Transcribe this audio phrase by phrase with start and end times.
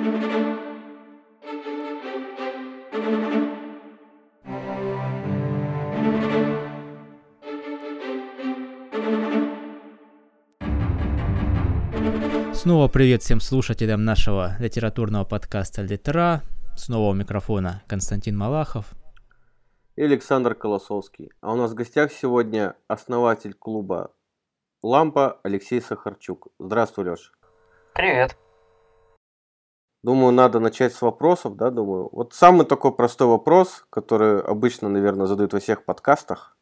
[0.00, 0.08] Снова
[12.88, 16.40] привет всем слушателям нашего литературного подкаста «Литера».
[16.76, 18.86] Снова у микрофона Константин Малахов.
[19.96, 21.30] И Александр Колосовский.
[21.42, 24.14] А у нас в гостях сегодня основатель клуба
[24.82, 26.48] «Лампа» Алексей Сахарчук.
[26.58, 27.32] Здравствуй, Леша.
[27.92, 28.38] Привет.
[30.02, 32.08] Думаю, надо начать с вопросов, да, думаю.
[32.12, 36.56] Вот самый такой простой вопрос, который обычно, наверное, задают во всех подкастах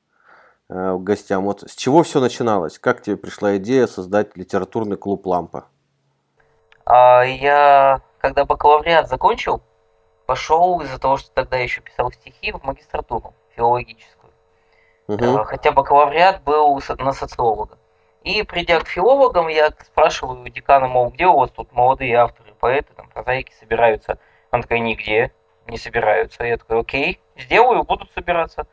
[0.68, 1.44] э, гостям.
[1.44, 2.80] Вот с чего все начиналось?
[2.80, 5.66] Как тебе пришла идея создать литературный клуб «Лампа»?
[6.84, 9.62] А, я, когда бакалавриат закончил,
[10.26, 14.32] пошел из-за того, что тогда еще писал стихи в магистратуру филологическую.
[15.06, 15.44] Угу.
[15.44, 17.78] Хотя бакалавриат был на социолога.
[18.24, 22.92] И придя к филологам, я спрашиваю декана, мол, где у вас тут молодые авторы, поэты,
[22.94, 24.18] там, прозаики собираются?
[24.50, 25.32] Он такой, нигде
[25.66, 26.44] не собираются.
[26.44, 28.66] Я такой, окей, сделаю, будут собираться.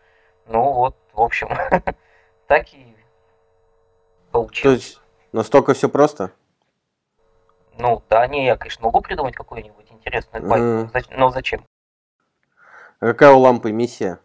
[0.47, 1.50] Ну вот, в общем,
[2.47, 2.95] так и
[4.31, 4.61] получилось.
[4.61, 6.31] То есть настолько все просто?
[7.77, 11.17] Ну, да, не, я, конечно, могу придумать какую-нибудь интересную байку, mm.
[11.17, 11.66] но зачем?
[12.99, 14.20] А какая у лампы миссия?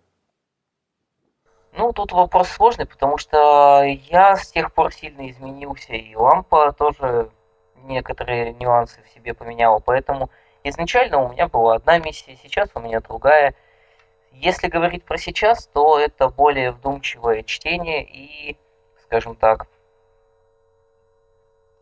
[1.72, 7.30] Ну, тут вопрос сложный, потому что я с тех пор сильно изменился, и лампа тоже
[7.91, 10.30] некоторые нюансы в себе поменяла, поэтому
[10.64, 13.55] изначально у меня была одна миссия, сейчас у меня другая.
[14.33, 18.56] Если говорить про сейчас, то это более вдумчивое чтение и,
[19.05, 19.66] скажем так,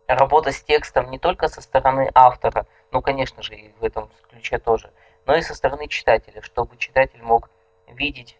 [0.06, 4.58] работа с текстом не только со стороны автора, ну, конечно же, и в этом ключе
[4.58, 4.90] тоже,
[5.26, 7.50] но и со стороны читателя, чтобы читатель мог
[7.86, 8.38] видеть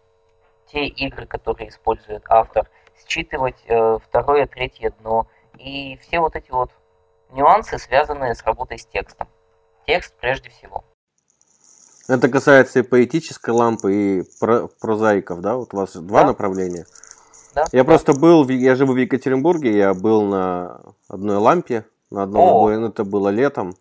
[0.65, 2.67] те игры, которые использует автор,
[3.07, 6.71] считывать э, второе, третье дно и все вот эти вот
[7.31, 9.27] нюансы, связанные с работой с текстом.
[9.85, 10.83] Текст прежде всего.
[12.07, 15.55] Это касается и поэтической лампы, и про прозаиков, да?
[15.55, 16.27] Вот у вас два да.
[16.27, 16.85] направления.
[17.53, 17.65] Да?
[17.71, 17.85] Я да.
[17.85, 22.69] просто был, я живу в Екатеринбурге, я был на одной лампе, на одном О!
[22.71, 23.75] ну, это было летом.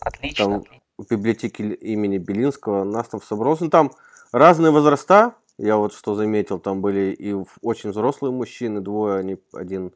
[0.00, 0.44] Отлично.
[0.44, 0.64] Там,
[0.98, 3.60] в библиотеке имени Белинского нас там собралось.
[3.60, 3.92] Ну, там
[4.32, 9.92] разные возраста, я вот что заметил, там были и очень взрослые мужчины, двое, они, один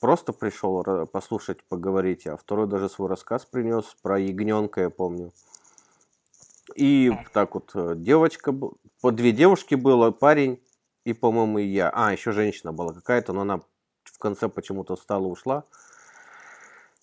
[0.00, 5.32] просто пришел послушать, поговорить, а второй даже свой рассказ принес про ягненка, я помню.
[6.74, 8.52] И так вот э, девочка,
[9.00, 10.60] по две девушки было, парень
[11.04, 11.90] и, по-моему, и я.
[11.90, 13.60] А, еще женщина была какая-то, но она
[14.04, 15.64] в конце почему-то встала, ушла.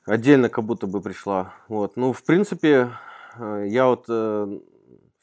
[0.05, 1.53] Отдельно как будто бы пришла.
[1.67, 1.95] Вот.
[1.95, 2.91] Ну, в принципе,
[3.37, 4.59] э, я вот э,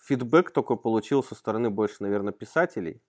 [0.05, 3.03] фидбэк только получил со стороны больше, наверное, писателей,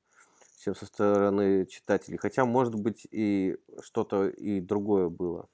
[0.60, 2.18] чем со стороны читателей.
[2.18, 5.48] Хотя, может быть, и что-то и другое было.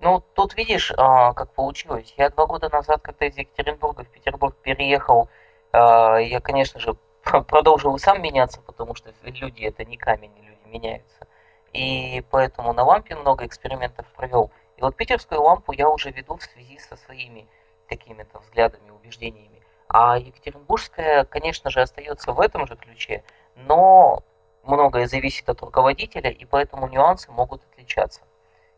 [0.00, 2.14] Ну, тут видишь, а, как получилось.
[2.16, 5.28] Я два года назад, когда из Екатеринбурга в Петербург переехал,
[5.72, 10.66] а, я, конечно же, продолжил и сам меняться, потому что люди это не камень, люди
[10.66, 11.26] меняются.
[11.72, 14.50] И поэтому на лампе много экспериментов провел.
[14.76, 17.48] И вот питерскую лампу я уже веду в связи со своими
[17.88, 19.62] какими-то взглядами, убеждениями.
[19.88, 23.24] А Екатеринбургская, конечно же, остается в этом же ключе,
[23.66, 24.22] но
[24.62, 28.22] многое зависит от руководителя, и поэтому нюансы могут отличаться.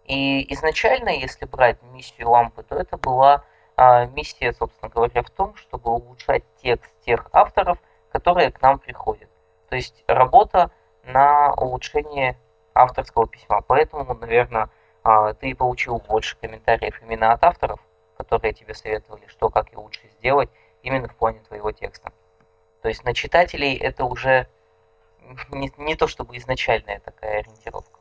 [0.04, 3.44] И изначально, если брать миссию лампы, то это была
[3.76, 7.78] а, миссия, собственно говоря, в том, чтобы улучшать текст тех авторов,
[8.12, 9.28] которые к нам приходят.
[9.68, 10.70] То есть работа
[11.04, 12.36] на улучшение
[12.74, 13.62] авторского письма.
[13.66, 14.70] Поэтому, наверное,
[15.02, 17.80] а, ты получил больше комментариев именно от авторов,
[18.16, 20.50] которые тебе советовали, что как и лучше сделать,
[20.82, 22.12] именно в плане твоего текста.
[22.82, 24.46] То есть на читателей это уже
[25.52, 28.00] не, не то чтобы изначальная такая ориентировка.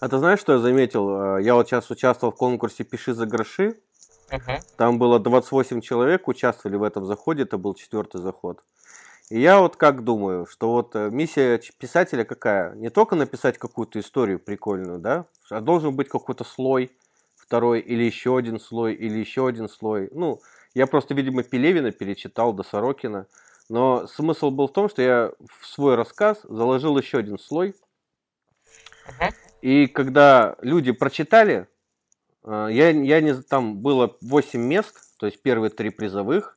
[0.00, 1.38] А ты знаешь, что я заметил?
[1.38, 3.76] Я вот сейчас участвовал в конкурсе «Пиши за гроши».
[4.32, 4.52] Угу.
[4.76, 8.60] Там было 28 человек участвовали в этом заходе, это был четвертый заход.
[9.28, 12.74] И я вот как думаю, что вот э, миссия писателя какая?
[12.74, 16.92] Не только написать какую-то историю прикольную, да, а должен быть какой-то слой,
[17.36, 20.10] второй, или еще один слой, или еще один слой.
[20.12, 20.40] Ну,
[20.74, 23.26] я просто, видимо, Пелевина перечитал до Сорокина.
[23.68, 27.74] Но смысл был в том, что я в свой рассказ заложил еще один слой.
[29.62, 31.66] И когда люди прочитали,
[32.44, 36.56] э, я, я не, там было 8 мест, то есть первые три призовых,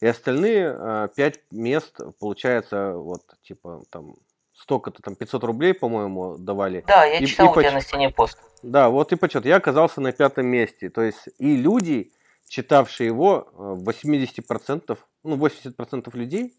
[0.00, 4.16] и остальные э, 5 мест, получается, вот, типа, там,
[4.54, 6.84] столько-то, там, 500 рублей, по-моему, давали.
[6.86, 8.38] Да, я и, читал и у тебя на стене пост.
[8.62, 9.44] Да, вот и почет.
[9.46, 10.90] Я оказался на пятом месте.
[10.90, 12.12] То есть, и люди,
[12.48, 16.54] читавшие его, 80%, э, ну, 80% людей,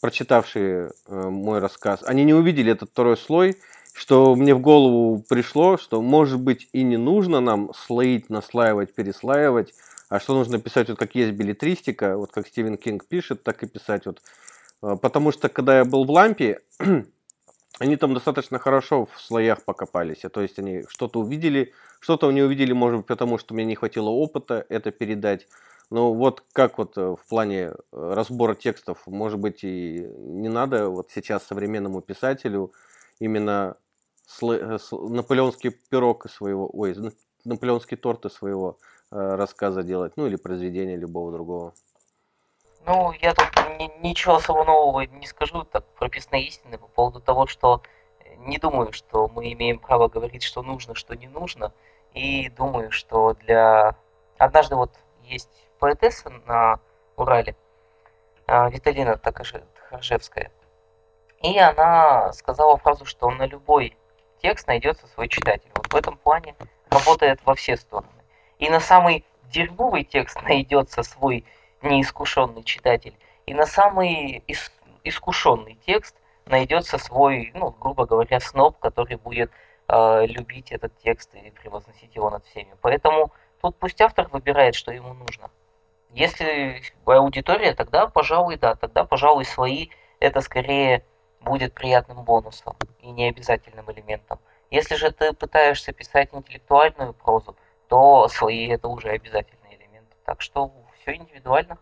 [0.00, 3.56] прочитавшие э, мой рассказ, они не увидели этот второй слой,
[3.92, 9.74] что мне в голову пришло, что, может быть, и не нужно нам слоить, наслаивать, переслаивать,
[10.08, 13.66] а что нужно писать, вот как есть билетристика, вот как Стивен Кинг пишет, так и
[13.66, 14.22] писать вот.
[14.80, 16.60] А, потому что, когда я был в Лампе,
[17.78, 20.22] они там достаточно хорошо в слоях покопались.
[20.32, 24.08] То есть они что-то увидели, что-то не увидели, может быть, потому что мне не хватило
[24.08, 25.46] опыта это передать.
[25.90, 30.90] Но вот как вот э, в плане э, разбора текстов, может быть, и не надо
[30.90, 32.72] вот сейчас современному писателю
[33.20, 33.76] именно
[34.26, 36.94] слэ, наполеонский пирог своего, ой,
[37.44, 38.78] наполеонский торт из своего
[39.10, 41.72] э, рассказа делать, ну или произведения любого другого.
[42.88, 43.50] Ну, я тут
[44.00, 47.82] ничего особо нового не скажу, так прописной истины по поводу того, что
[48.38, 51.74] не думаю, что мы имеем право говорить, что нужно, что не нужно.
[52.14, 53.94] И думаю, что для...
[54.38, 54.90] Однажды вот
[55.22, 56.80] есть поэтесса на
[57.16, 57.56] Урале,
[58.46, 60.50] а, Виталина Тахаржевская.
[61.42, 63.98] И она сказала фразу, что на любой
[64.40, 65.70] текст найдется свой читатель.
[65.74, 66.56] Вот в этом плане
[66.88, 68.08] работает во все стороны.
[68.58, 71.44] И на самый дерьмовый текст найдется свой
[71.82, 73.14] неискушенный читатель,
[73.46, 74.72] и на самый ис-
[75.04, 76.16] искушенный текст
[76.46, 79.50] найдется свой, ну, грубо говоря, сноб, который будет
[79.88, 82.74] э, любить этот текст и превозносить его над всеми.
[82.80, 85.50] Поэтому тут пусть автор выбирает, что ему нужно.
[86.10, 89.88] Если аудитория, тогда, пожалуй, да, тогда, пожалуй, свои
[90.20, 91.04] это скорее
[91.40, 94.38] будет приятным бонусом и необязательным элементом.
[94.70, 97.56] Если же ты пытаешься писать интеллектуальную прозу,
[97.88, 100.08] то свои это уже обязательный элемент.
[100.24, 100.72] Так что
[101.08, 101.78] все индивидуально.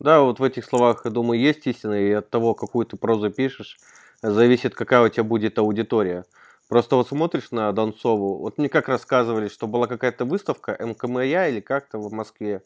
[0.00, 3.30] Да, вот в этих словах, я думаю, есть истина, и от того, какую ты прозу
[3.30, 3.78] пишешь,
[4.22, 6.24] зависит, какая у тебя будет аудитория.
[6.68, 11.60] Просто вот смотришь на Донцову, вот мне как рассказывали, что была какая-то выставка МКМЯ или
[11.60, 12.62] как-то в Москве,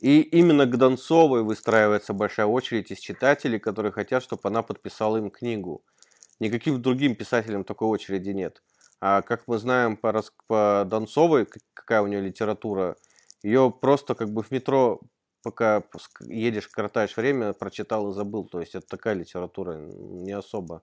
[0.00, 5.30] и именно к Донцовой выстраивается большая очередь из читателей, которые хотят, чтобы она подписала им
[5.30, 5.82] книгу.
[6.40, 8.62] Никаким другим писателям такой очереди нет.
[9.00, 12.96] А как мы знаем по, по Донцовой, какая у нее литература,
[13.42, 15.00] ее просто как бы в метро,
[15.42, 15.82] пока
[16.20, 18.44] едешь, коротаешь время, прочитал и забыл.
[18.44, 20.82] То есть это такая литература не особо.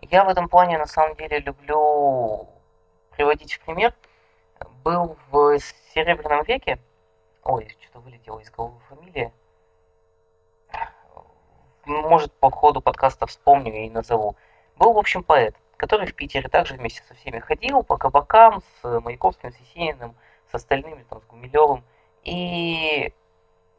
[0.00, 2.48] Я в этом плане на самом деле люблю
[3.16, 3.94] приводить в пример.
[4.82, 5.58] Был в
[5.94, 6.78] Серебряном веке,
[7.42, 9.32] ой, что-то вылетело из головы фамилия,
[11.86, 14.36] может, по ходу подкаста вспомню и назову.
[14.76, 19.00] Был, в общем, поэт, который в Питере также вместе со всеми ходил по кабакам с
[19.00, 20.14] Маяковским, с Есениным,
[20.54, 21.84] с остальными, там, с Гумилевым,
[22.22, 23.12] и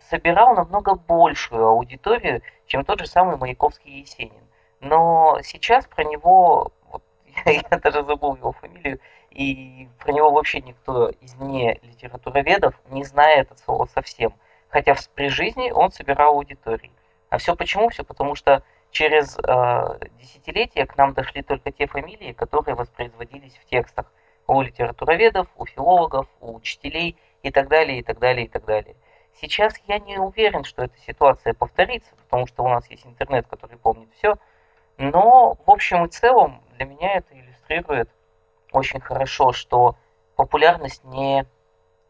[0.09, 4.43] собирал намного большую аудиторию, чем тот же самый Маяковский и Есенин.
[4.81, 7.03] Но сейчас про него, вот,
[7.45, 8.99] я, я даже забыл его фамилию,
[9.31, 14.33] и про него вообще никто из не литературоведов не знает от слова совсем.
[14.69, 16.91] Хотя при жизни он собирал аудитории.
[17.29, 17.89] А все почему?
[17.89, 23.65] Все потому что через э, десятилетия к нам дошли только те фамилии, которые воспроизводились в
[23.65, 24.11] текстах
[24.47, 28.95] у литературоведов, у филологов, у учителей и так далее, и так далее, и так далее.
[29.41, 33.77] Сейчас я не уверен, что эта ситуация повторится, потому что у нас есть интернет, который
[33.77, 34.35] помнит все.
[34.97, 38.09] Но в общем и целом для меня это иллюстрирует
[38.71, 39.95] очень хорошо, что
[40.35, 41.45] популярность не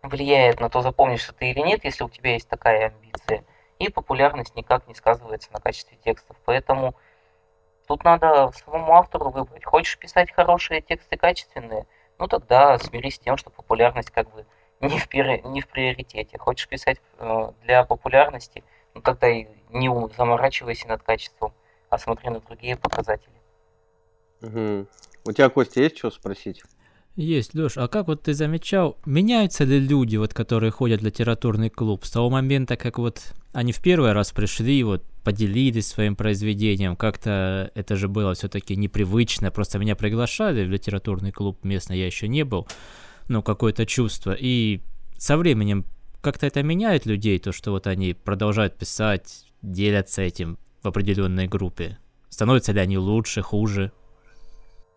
[0.04, 3.44] влияет на то, запомнишь ты или нет, если у тебя есть такая амбиция.
[3.80, 6.38] И популярность никак не сказывается на качестве текстов.
[6.46, 6.96] Поэтому
[7.88, 9.66] тут надо самому автору выбрать.
[9.66, 11.86] Хочешь писать хорошие тексты, качественные,
[12.20, 14.46] ну тогда смирись с тем, что популярность как бы
[14.82, 15.42] не в, пери...
[15.46, 16.38] не в приоритете.
[16.38, 21.54] Хочешь писать э, для популярности, ну тогда и не заморачивайся над качеством,
[21.90, 23.34] а смотри на другие показатели.
[24.42, 24.88] Угу.
[25.26, 26.62] У тебя, Костя, есть что спросить?
[27.16, 31.70] Есть, Леш, а как вот ты замечал, меняются ли люди, вот, которые ходят в литературный
[31.70, 36.96] клуб с того момента, как вот они в первый раз пришли, вот поделились своим произведением,
[36.96, 42.28] как-то это же было все-таки непривычно, просто меня приглашали в литературный клуб местный, я еще
[42.28, 42.68] не был,
[43.28, 44.82] ну, какое-то чувство, и
[45.18, 45.84] со временем
[46.22, 51.98] как-то это меняет людей, то, что вот они продолжают писать, делятся этим в определенной группе.
[52.30, 53.92] Становятся ли они лучше, хуже?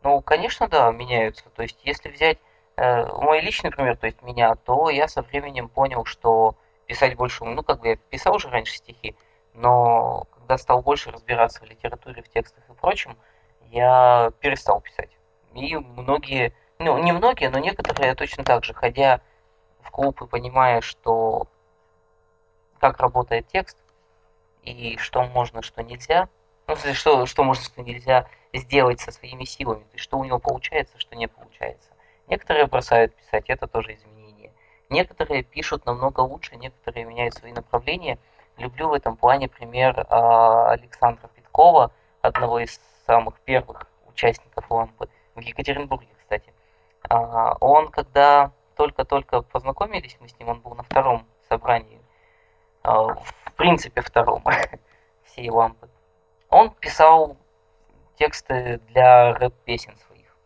[0.05, 1.45] Ну, конечно, да, меняются.
[1.57, 2.39] То есть, если взять
[2.77, 6.57] э, мой личный пример, то есть меня, то я со временем понял, что
[6.87, 9.15] писать больше, ну, как бы я писал уже раньше стихи,
[9.59, 13.17] но когда стал больше разбираться в литературе, в текстах и прочем,
[13.71, 15.11] я перестал писать.
[15.55, 19.21] И многие, ну, не многие, но некоторые точно так же, ходя
[19.81, 21.49] в клуб и понимая, что
[22.79, 23.77] как работает текст,
[24.63, 26.29] и что можно, что нельзя,
[26.67, 30.39] ну, что, что можно, что нельзя, сделать со своими силами, то есть что у него
[30.39, 31.91] получается, что не получается.
[32.29, 34.53] Некоторые бросают писать, это тоже изменение.
[34.89, 38.19] Некоторые пишут намного лучше, некоторые меняют свои направления.
[38.59, 45.41] Люблю в этом плане пример а, Александра Питкова, одного из самых первых участников лампы в
[45.41, 46.53] Екатеринбурге, кстати.
[47.09, 52.01] А, он, когда только-только познакомились мы с ним, он был на втором собрании,
[52.83, 54.43] а, в принципе втором,
[55.23, 55.89] всей лампы.
[56.51, 57.37] Он писал
[58.17, 60.37] тексты для рэп-песен своих.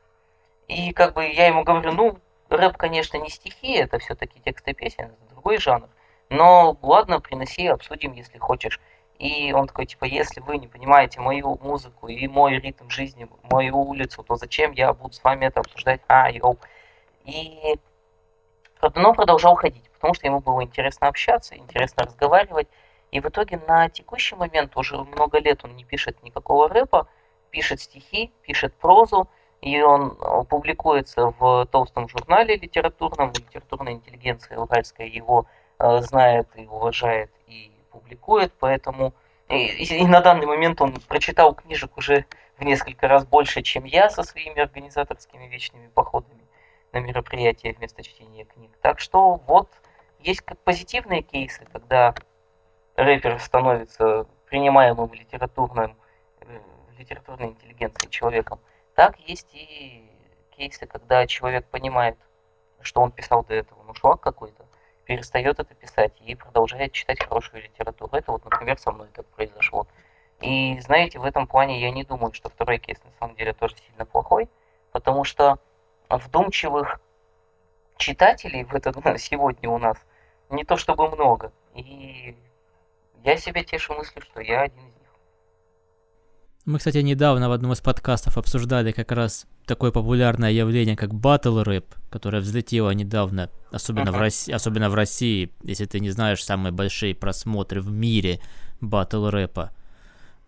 [0.69, 2.19] И как бы я ему говорю, ну,
[2.51, 5.89] рэп, конечно, не стихи, это все-таки тексты песен, это другой жанр.
[6.33, 8.81] Но ладно, приноси, обсудим, если хочешь.
[9.19, 13.77] И он такой, типа, если вы не понимаете мою музыку и мой ритм жизни, мою
[13.77, 16.01] улицу, то зачем я буду с вами это обсуждать?
[16.09, 16.59] А, йоу.
[17.27, 17.75] И
[18.95, 22.67] но продолжал ходить, потому что ему было интересно общаться, интересно разговаривать.
[23.11, 27.07] И в итоге на текущий момент уже много лет он не пишет никакого рэпа,
[27.51, 29.29] пишет стихи, пишет прозу,
[29.61, 35.47] и он э, публикуется в толстом журнале литературном, литературная интеллигенция уральская его
[36.01, 39.13] знает и уважает и публикует, поэтому
[39.49, 42.25] и, и на данный момент он прочитал книжек уже
[42.57, 46.43] в несколько раз больше, чем я со своими организаторскими вечными походами
[46.93, 48.71] на мероприятия вместо чтения книг.
[48.81, 49.69] Так что вот
[50.21, 52.15] есть как позитивные кейсы, когда
[52.97, 55.97] рэпер становится принимаемым в литературном,
[56.41, 56.61] э,
[56.99, 58.61] литературной интеллигенции человеком,
[58.95, 60.09] так есть и
[60.57, 62.17] кейсы, когда человек понимает,
[62.81, 64.65] что он писал до этого, ну швак какой-то,
[65.05, 68.11] перестает это писать и продолжает читать хорошую литературу.
[68.13, 69.87] Это вот, например, со мной так произошло.
[70.41, 73.77] И знаете, в этом плане я не думаю, что второй кейс на самом деле тоже
[73.77, 74.49] сильно плохой,
[74.91, 75.59] потому что
[76.09, 77.01] вдумчивых
[77.97, 79.97] читателей в этот сегодня у нас
[80.51, 81.53] не то чтобы много.
[81.75, 82.37] И
[83.25, 84.92] я себя тешу мыслью, что я один.
[86.65, 91.61] Мы, кстати, недавно в одном из подкастов обсуждали как раз такое популярное явление, как батл
[91.61, 94.17] рэп, которое взлетело недавно, особенно, uh-huh.
[94.17, 98.41] в России, особенно в России, если ты не знаешь самые большие просмотры в мире
[98.81, 99.73] батл рэпа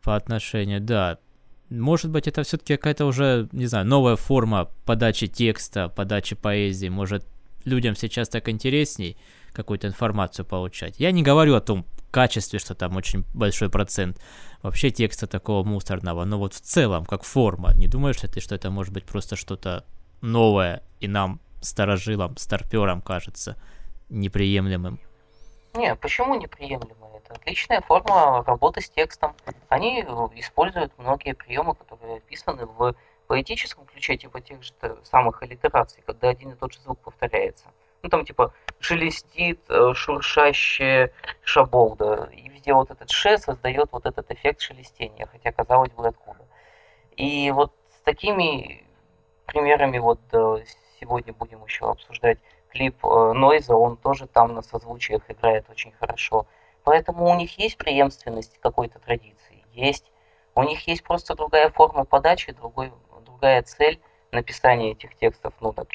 [0.03, 1.19] по отношению, да.
[1.69, 6.89] Может быть, это все-таки какая-то уже, не знаю, новая форма подачи текста, подачи поэзии.
[6.89, 7.27] Может,
[7.65, 9.17] людям сейчас так интересней
[9.55, 10.99] какую-то информацию получать.
[10.99, 14.21] Я не говорю о том качестве, что там очень большой процент
[14.63, 18.55] вообще текста такого мусорного, но вот в целом, как форма, не думаешь ли ты, что
[18.55, 19.85] это может быть просто что-то
[20.21, 23.57] новое и нам, старожилам, старперам, кажется
[24.11, 25.01] неприемлемым?
[25.75, 27.11] Не, почему неприемлемо?
[27.17, 29.35] Это отличная форма работы с текстом.
[29.69, 30.01] Они
[30.37, 32.95] используют многие приемы, которые описаны в
[33.27, 37.65] поэтическом ключе, типа тех же самых аллитераций, когда один и тот же звук повторяется.
[38.03, 38.53] Ну там типа
[38.85, 41.13] шелестит, э, шуршащее
[41.43, 42.31] шаболда.
[42.33, 46.45] И везде вот этот ше создает вот этот эффект шелестения, хотя казалось бы откуда.
[47.17, 48.85] И вот с такими
[49.47, 50.21] примерами вот
[51.01, 52.39] сегодня будем еще обсуждать
[52.75, 56.47] клип э, Нойза, он тоже там на созвучиях играет очень хорошо.
[56.83, 60.11] Поэтому у них есть преемственность какой-то традиции, есть.
[60.55, 62.93] У них есть просто другая форма подачи, другой,
[63.25, 64.01] другая цель
[64.33, 65.89] написания этих текстов, ну, так,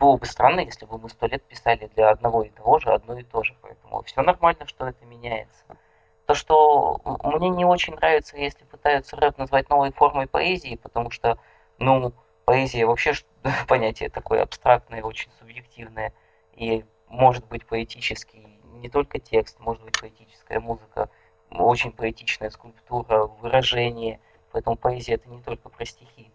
[0.00, 3.18] было бы странно, если бы мы сто лет писали для одного и того же одно
[3.18, 3.54] и то же.
[3.60, 5.62] Поэтому все нормально, что это меняется.
[6.26, 11.38] То, что мне не очень нравится, если пытаются рэп назвать новой формой поэзии, потому что,
[11.78, 12.14] ну,
[12.46, 13.12] поэзия вообще
[13.68, 16.14] понятие такое абстрактное, очень субъективное,
[16.54, 21.10] и может быть поэтический не только текст, может быть поэтическая музыка,
[21.50, 24.18] очень поэтичная скульптура, выражение,
[24.52, 26.30] поэтому поэзия это не только про стихи.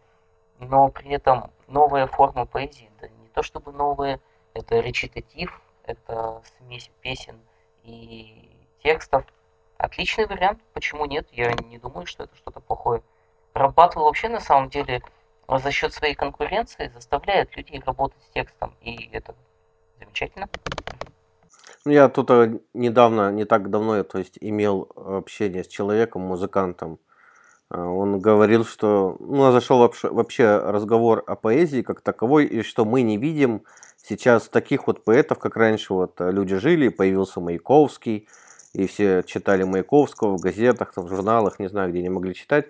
[0.59, 4.19] Но при этом новая форма поэзии, да то чтобы новые,
[4.53, 7.37] это речитатив, это смесь песен
[7.83, 8.49] и
[8.81, 9.25] текстов.
[9.77, 11.27] Отличный вариант, почему нет?
[11.33, 13.03] Я не думаю, что это что-то плохое.
[13.53, 15.03] Рабатл вообще на самом деле
[15.47, 19.35] за счет своей конкуренции заставляет людей работать с текстом, и это
[19.99, 20.49] замечательно.
[21.83, 26.99] Ну, я тут э, недавно, не так давно, то есть имел общение с человеком, музыкантом,
[27.69, 33.01] он говорил, что ну, зашел вообще, вообще разговор о поэзии как таковой, и что мы
[33.01, 33.63] не видим
[33.97, 38.27] сейчас таких вот поэтов, как раньше вот э, люди жили, появился Маяковский,
[38.73, 42.67] и все читали Маяковского в газетах, там, в журналах, не знаю, где не могли читать.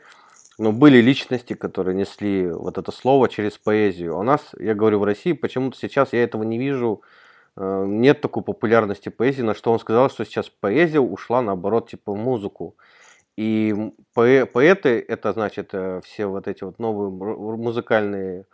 [0.57, 4.15] Но были личности, которые несли вот это слово через поэзию.
[4.15, 7.01] А у нас, я говорю, в России почему-то сейчас я этого не вижу,
[7.57, 12.17] нет такой популярности поэзии, на что он сказал, что сейчас поэзия ушла, наоборот, типа в
[12.17, 12.75] музыку.
[13.37, 13.75] И
[14.13, 18.45] поэты, это значит э, все вот эти вот новые музыкальные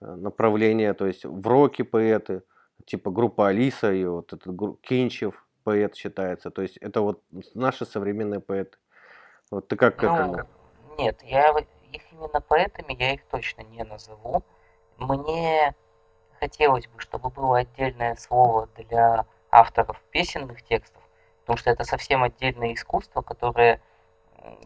[0.00, 2.42] э, направления, то есть в роке поэты,
[2.86, 6.50] типа группа Алиса и вот этот Кинчев поэт считается.
[6.50, 7.22] То есть это вот
[7.54, 8.78] наши современные поэты.
[9.50, 10.46] Вот ты как ну, это?
[10.98, 11.50] Нет, я
[11.92, 14.42] их именно поэтами я их точно не назову.
[14.96, 15.74] Мне
[16.38, 21.02] хотелось бы, чтобы было отдельное слово для авторов песенных текстов,
[21.40, 23.82] потому что это совсем отдельное искусство, которое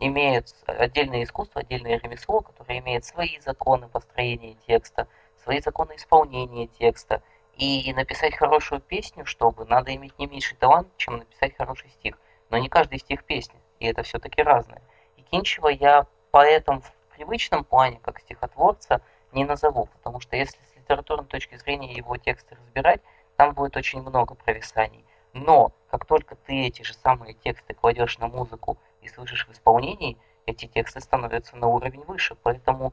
[0.01, 5.09] имеют отдельное искусство, отдельное ремесло, которое имеет свои законы построения текста,
[5.43, 7.23] свои законы исполнения текста.
[7.57, 12.19] И написать хорошую песню, чтобы, надо иметь не меньший талант, чем написать хороший стих.
[12.51, 14.83] Но не каждый стих песни, и это все-таки разное.
[15.17, 19.01] И Кинчева я поэтому в привычном плане, как стихотворца,
[19.33, 23.01] не назову, потому что если с литературной точки зрения его тексты разбирать,
[23.37, 25.05] там будет очень много провисаний.
[25.33, 30.19] Но как только ты эти же самые тексты кладешь на музыку и слышишь в исполнении,
[30.47, 32.37] эти тексты становятся на уровень выше.
[32.43, 32.93] Поэтому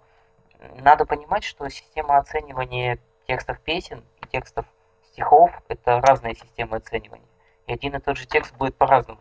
[0.79, 4.65] надо понимать, что система оценивания текстов песен и текстов
[5.11, 7.25] стихов– это разные системы оценивания.
[7.67, 9.19] И один и тот же текст будет по-разному.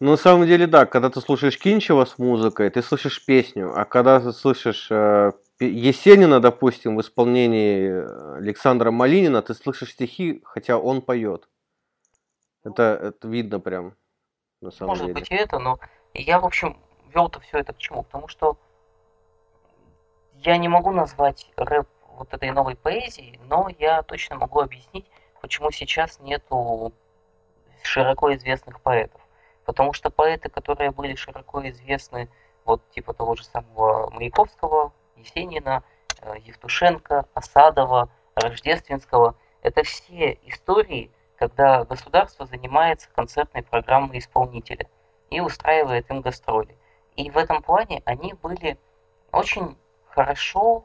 [0.00, 3.84] Ну, на самом деле, да, когда ты слушаешь Кинчева с музыкой, ты слышишь песню, а
[3.84, 5.30] когда ты слышишь э,
[5.60, 11.48] Есенина, допустим, в исполнении э, Александра Малинина, ты слышишь стихи, хотя он поет.
[12.64, 13.94] Это, это видно прям,
[14.60, 15.14] на самом Может деле.
[15.14, 15.78] быть и это, но
[16.14, 16.76] я, в общем,
[17.14, 18.02] вел-то все это к чему?
[18.02, 18.56] Потому что
[20.34, 25.06] я не могу назвать рэп вот этой новой поэзией, но я точно могу объяснить,
[25.40, 26.92] почему сейчас нету
[27.82, 29.20] широко известных поэтов.
[29.64, 32.28] Потому что поэты, которые были широко известны,
[32.64, 35.82] вот типа того же самого Маяковского, Есенина,
[36.20, 44.88] э, Евтушенко, Осадова, Рождественского, это все истории, когда государство занимается концертной программой исполнителя
[45.30, 46.76] и устраивает им гастроли.
[47.16, 48.78] И в этом плане они были
[49.32, 49.76] очень
[50.08, 50.84] хорошо,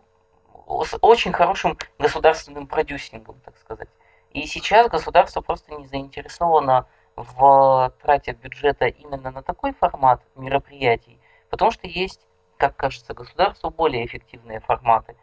[0.85, 3.89] с очень хорошим государственным продюсингом, так сказать.
[4.31, 11.19] И сейчас государство просто не заинтересовано в трате бюджета именно на такой формат мероприятий,
[11.49, 12.25] потому что есть,
[12.57, 15.15] как кажется государству, более эффективные форматы.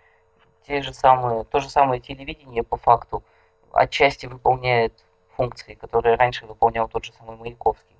[0.67, 3.25] Те же самые, то же самое телевидение по факту
[3.73, 5.05] отчасти выполняет
[5.37, 7.97] функции, которые раньше выполнял тот же самый Маяковский.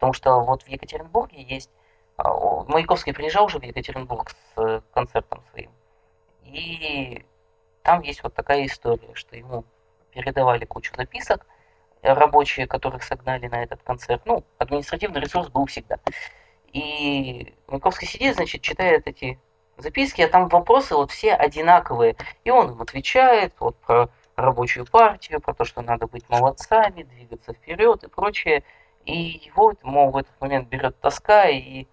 [0.00, 1.70] Потому что вот в Екатеринбурге есть...
[2.16, 2.30] А,
[2.64, 5.70] Маяковский приезжал уже в Екатеринбург с э, концертом своим.
[6.42, 7.22] И
[7.82, 9.64] там есть вот такая история, что ему
[10.10, 11.46] передавали кучу записок,
[12.00, 14.22] рабочие, которых согнали на этот концерт.
[14.24, 15.98] Ну, административный ресурс был всегда.
[16.72, 19.38] И Маяковский сидит, значит, читает эти
[19.76, 22.16] записки, а там вопросы вот все одинаковые.
[22.44, 27.52] И он им отвечает вот про рабочую партию, про то, что надо быть молодцами, двигаться
[27.52, 28.64] вперед и прочее.
[29.04, 31.86] И его, мол, в этот момент берет тоска, и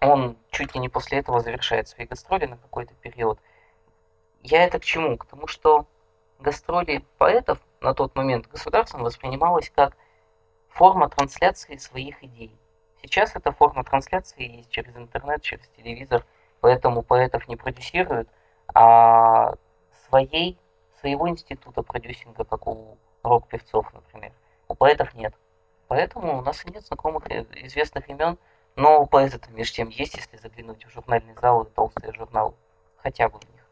[0.00, 3.38] он чуть ли не после этого завершает свои гастроли на какой-то период.
[4.42, 5.16] Я это к чему?
[5.16, 5.86] К тому, что
[6.38, 9.96] гастроли поэтов на тот момент государством воспринималось как
[10.68, 12.56] форма трансляции своих идей.
[13.02, 16.24] Сейчас эта форма трансляции есть через интернет, через телевизор,
[16.60, 18.28] поэтому поэтов не продюсируют,
[18.74, 19.54] а
[20.08, 20.58] своей,
[21.00, 24.32] своего института продюсинга, как у рок-певцов, например,
[24.68, 25.34] у поэтов нет.
[25.88, 28.38] Поэтому у нас нет знакомых э, известных имен,
[28.76, 32.54] но поэты-то между тем есть, если заглянуть в журнальный зал и толстые журналы.
[32.98, 33.64] Хотя бы в них.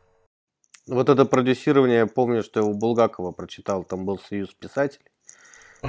[0.86, 5.04] Вот это продюсирование, я помню, что я у Булгакова прочитал, там был союз писателей.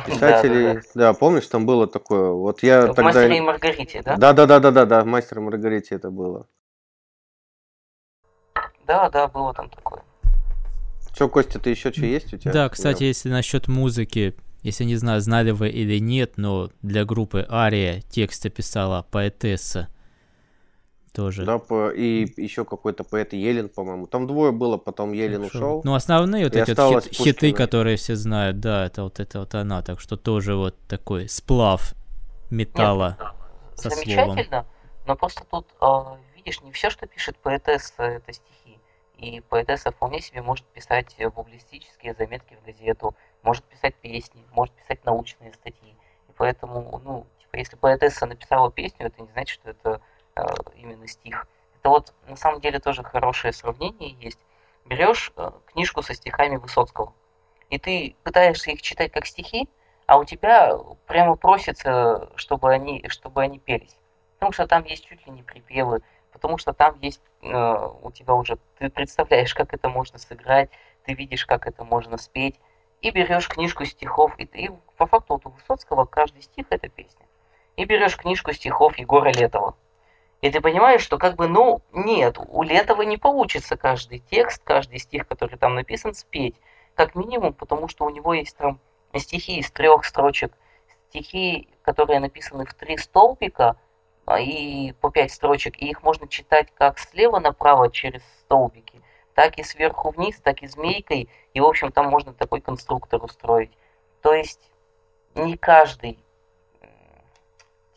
[0.05, 0.89] Писателей, да, да, да.
[0.93, 2.31] да, помнишь, там было такое.
[2.31, 3.03] Вот я в тогда.
[3.03, 4.17] Мастере и Маргарите, да?
[4.17, 6.47] Да, да, да, да, да, да, в Мастере и Маргарите это было.
[8.85, 10.03] Да, да, было там такое.
[11.13, 12.51] Что, Костя, ты еще что есть у тебя?
[12.51, 17.45] Да, кстати, если насчет музыки, если не знаю, знали вы или нет, но для группы
[17.49, 19.87] Ария тексты писала поэтесса
[21.17, 21.45] тоже.
[21.45, 24.05] Да, по, и еще какой-то поэт Елен, по-моему.
[24.05, 25.57] Там двое было, потом Елен Хорошо.
[25.57, 25.81] ушел.
[25.83, 29.55] Ну, основные вот эти вот хит, хиты, которые все знают, да, это вот это вот
[29.55, 29.81] она.
[29.81, 31.95] Так что тоже вот такой сплав
[32.51, 34.65] металла Нет, со замечательно, словом.
[35.07, 35.87] но просто тут, э,
[36.35, 38.79] видишь, не все, что пишет поэтесса, это стихи.
[39.17, 45.03] И поэтесса вполне себе может писать публистические заметки в газету, может писать песни, может писать
[45.05, 45.95] научные статьи.
[46.29, 50.01] И поэтому, ну, типа, если поэтесса написала песню, это не значит, что это
[50.37, 50.45] Э,
[50.75, 51.47] именно стих.
[51.79, 54.39] Это вот на самом деле тоже хорошее сравнение есть.
[54.85, 57.13] Берешь э, книжку со стихами Высоцкого,
[57.69, 59.67] и ты пытаешься их читать как стихи,
[60.05, 63.97] а у тебя прямо просится, чтобы они, чтобы они пелись.
[64.35, 68.35] Потому что там есть чуть ли не припевы, потому что там есть э, у тебя
[68.35, 70.69] уже, ты представляешь, как это можно сыграть,
[71.03, 72.59] ты видишь, как это можно спеть,
[73.07, 77.25] и берешь книжку стихов, и, и по факту вот у Высоцкого каждый стих это песня.
[77.75, 79.75] И берешь книжку стихов Егора Летова,
[80.41, 84.99] и ты понимаешь, что как бы, ну, нет, у Летова не получится каждый текст, каждый
[84.99, 86.55] стих, который там написан, спеть.
[86.95, 88.79] Как минимум, потому что у него есть там
[89.15, 90.53] стихи из трех строчек,
[91.09, 93.77] стихи, которые написаны в три столбика
[94.25, 99.01] а, и по пять строчек, и их можно читать как слева направо через столбики,
[99.37, 103.69] так и сверху вниз, так и змейкой, и, в общем, там можно такой конструктор устроить.
[104.23, 104.71] То есть
[105.35, 106.17] не каждый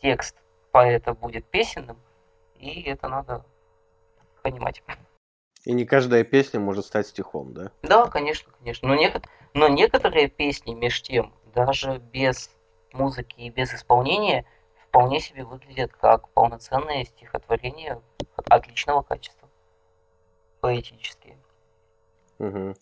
[0.03, 0.35] текст
[0.71, 1.97] поэта будет песенным,
[2.59, 3.43] и это надо
[4.43, 4.83] понимать.
[5.65, 7.71] И не каждая песня может стать стихом, да?
[7.81, 8.87] Да, конечно, конечно.
[8.87, 9.25] Но, некот...
[9.55, 12.51] Но некоторые песни, меж тем, даже без
[12.93, 14.45] музыки и без исполнения,
[14.87, 17.99] вполне себе выглядят как полноценные стихотворения
[18.45, 19.40] отличного качества.
[20.61, 21.37] Поэтические.
[22.39, 22.75] Угу.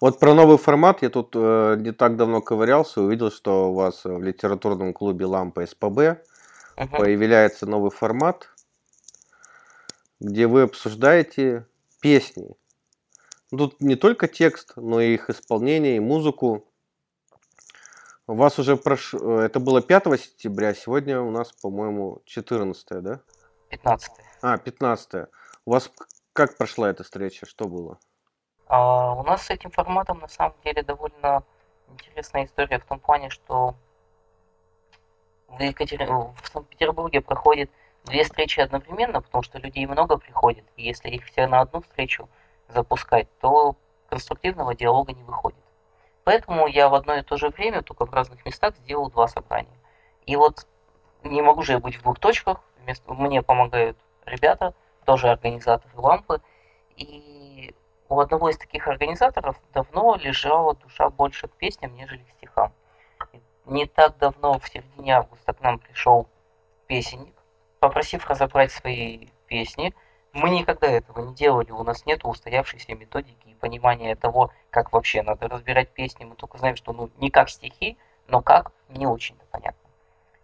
[0.00, 4.04] Вот про новый формат я тут э, не так давно ковырялся, увидел, что у вас
[4.04, 6.22] в литературном клубе Лампа СПБ
[6.76, 6.96] угу.
[6.96, 8.48] появляется новый формат,
[10.20, 11.66] где вы обсуждаете
[12.00, 12.56] песни.
[13.50, 16.68] Тут не только текст, но и их исполнение, и музыку.
[18.26, 19.40] У вас уже прошло...
[19.40, 23.20] Это было 5 сентября, сегодня у нас, по-моему, 14, да?
[23.70, 24.10] 15.
[24.42, 25.28] А, 15.
[25.64, 25.90] У вас
[26.36, 27.46] как прошла эта встреча?
[27.46, 27.98] Что было?
[28.68, 31.42] А, у нас с этим форматом на самом деле довольно
[31.88, 33.74] интересная история в том плане, что
[35.48, 36.04] в, Екатери...
[36.04, 37.70] в Санкт-Петербурге проходит
[38.04, 42.28] две встречи одновременно, потому что людей много приходит, и если их все на одну встречу
[42.68, 43.74] запускать, то
[44.10, 45.64] конструктивного диалога не выходит.
[46.24, 49.78] Поэтому я в одно и то же время, только в разных местах, сделал два собрания.
[50.26, 50.66] И вот
[51.22, 53.14] не могу же я быть в двух точках, вместо...
[53.14, 53.96] мне помогают
[54.26, 54.74] ребята,
[55.06, 56.40] тоже организаторы лампы,
[56.96, 57.74] и
[58.08, 62.72] у одного из таких организаторов давно лежала душа больше к песням, нежели к стихам.
[63.64, 66.28] Не так давно, в середине августа, к нам пришел
[66.86, 67.34] песенник,
[67.80, 69.94] попросив разобрать свои песни–
[70.36, 75.22] мы никогда этого не делали, у нас нет устоявшейся методики и понимания того, как вообще
[75.22, 76.24] надо разбирать песни.
[76.24, 77.96] Мы только знаем, что ну не как стихи,
[78.28, 79.88] но как, не очень-то понятно.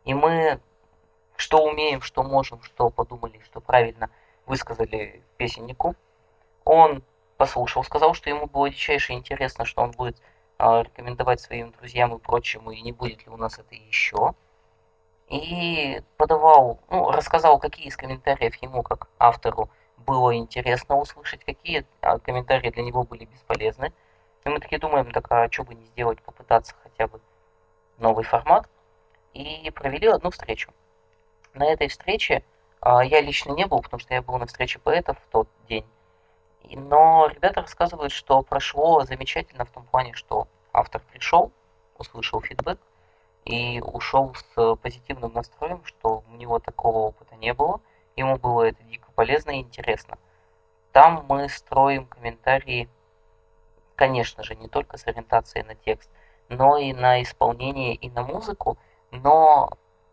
[0.05, 0.61] И мы
[1.37, 4.09] что умеем, что можем, что подумали, что правильно
[4.47, 5.95] высказали песеннику.
[6.65, 7.03] Он
[7.37, 10.17] послушал, сказал, что ему было дичайше интересно, что он будет
[10.59, 14.35] э, рекомендовать своим друзьям и прочему, и не будет ли у нас это еще.
[15.29, 22.19] И подавал, ну, рассказал, какие из комментариев ему, как автору, было интересно услышать, какие а,
[22.19, 23.93] комментарии для него были бесполезны.
[24.45, 27.21] И мы такие думаем, так а что бы не сделать, попытаться хотя бы
[27.99, 28.69] новый формат.
[29.33, 30.71] И провели одну встречу.
[31.55, 32.45] На этой встрече
[32.85, 35.87] я лично не был, потому что я был на встрече поэтов в тот день.
[36.65, 41.53] Но ребята рассказывают, что прошло замечательно в том плане, что автор пришел,
[41.99, 42.79] услышал фидбэк
[43.45, 47.81] и ушел с позитивным настроем, что у него такого опыта не было–
[48.17, 50.19] Ему было это дико полезно и интересно.
[50.93, 52.89] Там мы строим комментарии,
[53.95, 56.11] конечно же, не только с ориентацией на текст,
[56.49, 58.77] но и на исполнение и на музыку,
[59.11, 59.71] но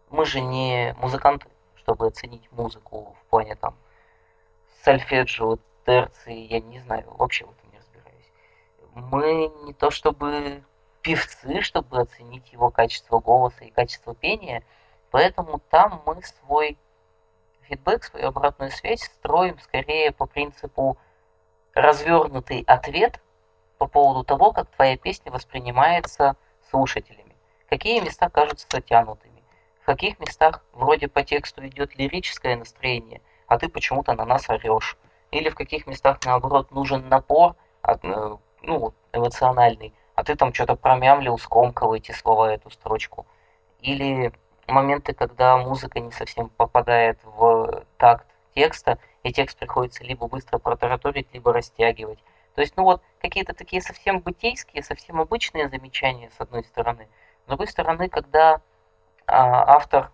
[0.10, 1.48] мы же не музыканты,
[1.90, 3.76] чтобы оценить музыку в плане там
[4.84, 8.32] сольфеджио, терции, я не знаю, вообще в этом не разбираюсь.
[8.94, 10.64] Мы не то чтобы
[11.02, 14.64] певцы, чтобы оценить его качество голоса и качество пения,
[15.10, 16.78] поэтому там мы свой
[17.62, 20.96] фидбэк, свою обратную связь строим скорее по принципу
[21.74, 23.20] развернутый ответ
[23.80, 26.36] по поводу того, как твоя песня воспринимается
[26.70, 27.36] слушателями.
[27.68, 29.39] Какие места кажутся затянутыми,
[29.90, 34.98] каких местах вроде по тексту идет лирическое настроение, а ты почему-то на нас орешь.
[35.32, 37.56] Или в каких местах, наоборот, нужен напор,
[37.88, 37.96] э,
[38.62, 43.26] ну, эмоциональный, а ты там что-то промямлил, скомкал эти слова, эту строчку.
[43.80, 44.32] Или
[44.68, 51.34] моменты, когда музыка не совсем попадает в такт текста, и текст приходится либо быстро протараторить,
[51.34, 52.20] либо растягивать.
[52.54, 57.08] То есть, ну вот, какие-то такие совсем бытейские, совсем обычные замечания, с одной стороны.
[57.46, 58.62] С другой стороны, когда а,
[59.30, 60.12] автор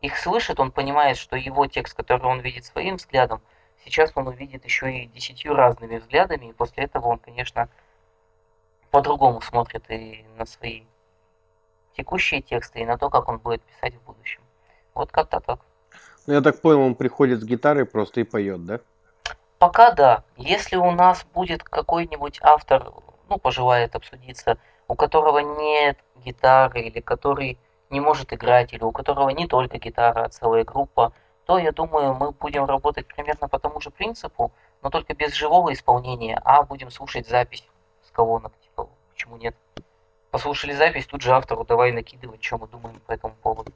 [0.00, 3.40] их слышит, он понимает, что его текст, который он видит своим взглядом,
[3.84, 7.68] сейчас он увидит еще и десятью разными взглядами, и после этого он, конечно,
[8.90, 10.82] по-другому смотрит и на свои
[11.96, 14.40] текущие тексты и на то, как он будет писать в будущем.
[14.94, 15.60] Вот как-то так.
[16.26, 18.80] Ну, я так понял, он приходит с гитарой просто и поет, да?
[19.58, 20.22] Пока да.
[20.36, 22.92] Если у нас будет какой-нибудь автор,
[23.28, 27.58] ну, пожелает обсудиться, у которого нет гитары, или который
[27.90, 31.12] не может играть, или у которого не только гитара, а целая группа,
[31.46, 35.72] то, я думаю, мы будем работать примерно по тому же принципу, но только без живого
[35.72, 37.66] исполнения, а будем слушать запись
[38.06, 39.54] с колонок, типа, почему нет?
[40.30, 43.72] Послушали запись, тут же автору давай накидывать, что мы думаем по этому поводу.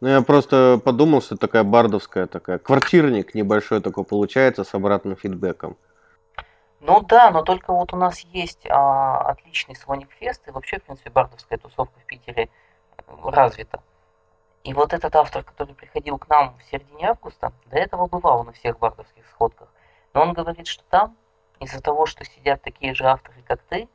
[0.00, 5.76] Ну, я просто подумал, что такая бардовская такая, квартирник небольшой такой получается с обратным фидбэком.
[6.88, 10.84] Ну да, но только вот у нас есть а, отличный Слоник Фест, и вообще, в
[10.84, 12.48] принципе, бардовская тусовка в Питере
[12.96, 13.82] э, развита.
[14.62, 18.52] И вот этот автор, который приходил к нам в середине августа, до этого бывал на
[18.52, 19.68] всех бардовских сходках.
[20.14, 21.16] Но он говорит, что там
[21.58, 23.88] из-за того, что сидят такие же авторы, как ты,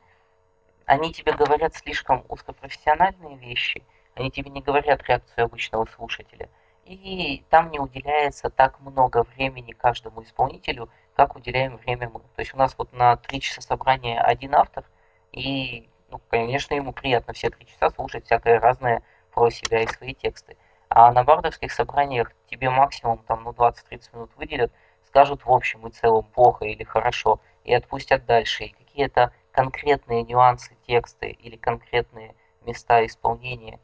[0.84, 3.82] они тебе говорят слишком узкопрофессиональные вещи,
[4.16, 6.50] они тебе не говорят реакцию обычного слушателя.
[6.84, 12.20] и там не уделяется так много времени каждому исполнителю, как уделяем время мы.
[12.20, 14.84] То есть у нас вот на три часа собрания один автор,
[15.32, 20.14] и, ну, конечно, ему приятно все три часа слушать всякое разное про себя и свои
[20.14, 20.56] тексты.
[20.88, 24.72] А на бардовских собраниях тебе максимум там, ну, 20-30 минут выделят,
[25.06, 28.64] скажут в общем и целом плохо или хорошо, и отпустят дальше.
[28.64, 33.78] И какие-то конкретные нюансы текста или конкретные места исполнения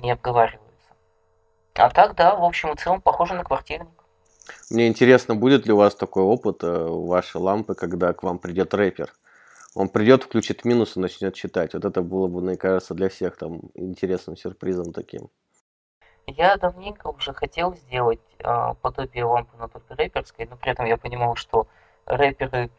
[0.00, 0.90] не обговариваются.
[1.74, 3.93] А так, да, в общем и целом похоже на квартирник.
[4.70, 8.38] Мне интересно, будет ли у вас такой опыт э, у вашей лампы, когда к вам
[8.38, 9.12] придет рэпер?
[9.74, 11.74] Он придет, включит минус и начнет читать.
[11.74, 15.28] Вот это было бы, мне кажется, для всех там интересным сюрпризом таким.
[16.26, 20.96] Я давненько уже хотел сделать э, подобие лампы, но только рэперской, но при этом я
[20.96, 21.66] понимал, что
[22.06, 22.70] рэперы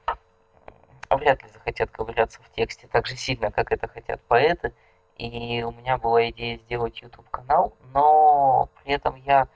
[1.09, 4.73] вряд ли захотят ковыряться в тексте так же сильно, как это хотят поэты.
[5.17, 9.47] И у меня была идея сделать YouTube канал, но при этом я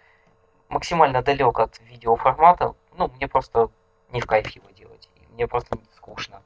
[0.70, 2.76] максимально далек от видеоформата.
[2.94, 3.70] Ну, мне просто
[4.12, 5.10] не в кайф его делать.
[5.32, 6.42] Мне просто скучно.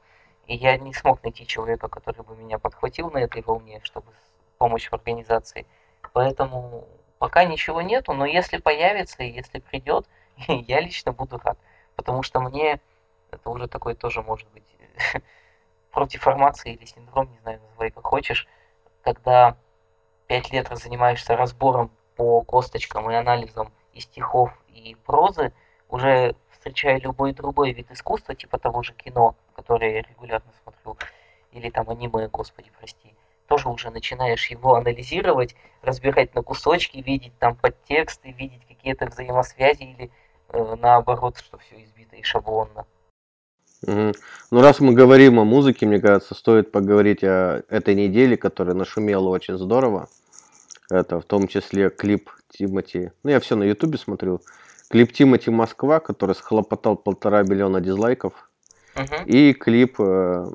[0.46, 4.12] И я не смог найти человека, который бы меня подхватил на этой волне, чтобы
[4.58, 5.66] помочь в организации.
[6.12, 6.86] Поэтому
[7.18, 10.06] пока ничего нету, но если появится и если придет,
[10.48, 11.58] я лично буду рад.
[11.96, 12.80] Потому что мне
[13.30, 14.64] это уже такой тоже может быть
[15.90, 18.46] против формации или синдром, не знаю, называй как хочешь,
[19.02, 19.56] когда
[20.26, 25.52] пять лет занимаешься разбором по косточкам и анализом и стихов, и прозы,
[25.88, 30.96] уже встречая любой другой вид искусства, типа того же кино, которое я регулярно смотрю,
[31.52, 33.14] или там аниме, господи, прости,
[33.46, 40.10] тоже уже начинаешь его анализировать, разбирать на кусочки, видеть там подтексты, видеть какие-то взаимосвязи или
[40.48, 42.86] э, наоборот, что все избито и шаблонно.
[43.86, 44.12] Угу.
[44.50, 49.28] Ну, раз мы говорим о музыке, мне кажется, стоит поговорить о этой неделе, которая нашумела
[49.28, 50.08] очень здорово.
[50.90, 53.12] Это в том числе клип Тимати.
[53.22, 54.40] Ну, я все на Ютубе смотрю.
[54.88, 58.50] Клип Тимати Москва, который схлопотал полтора миллиона дизлайков.
[58.94, 59.26] Uh-huh.
[59.26, 60.46] И клип, э,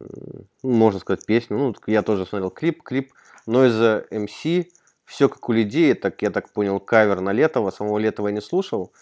[0.00, 1.58] ну, можно сказать, песню.
[1.58, 2.82] Ну, я тоже смотрел клип.
[2.82, 3.12] Клип
[3.46, 4.66] Noise MC.
[5.04, 5.94] Все как у людей.
[5.94, 7.70] Так, я так понял, кавер на Летова.
[7.70, 8.92] Самого Летова я не слушал.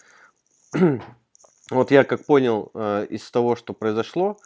[1.71, 4.37] Вот я как понял э, из того, что произошло,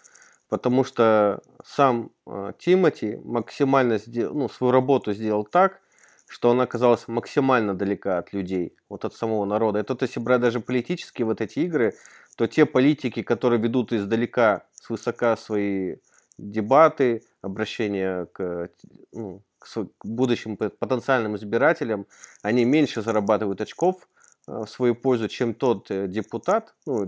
[0.47, 5.81] потому что сам э, Тимати максимально сделал, ну, свою работу сделал так,
[6.29, 9.79] что она оказалась максимально далека от людей, вот от самого народа.
[9.79, 11.95] Это, то если брать даже политические вот эти игры,
[12.37, 15.97] то те политики, которые ведут издалека, свысока свои
[16.37, 18.69] дебаты, обращения к,
[19.11, 22.05] ну, к будущим потенциальным избирателям,
[22.41, 24.07] они меньше зарабатывают очков,
[24.49, 27.07] Э, в свою пользу, чем тот э, депутат, ну,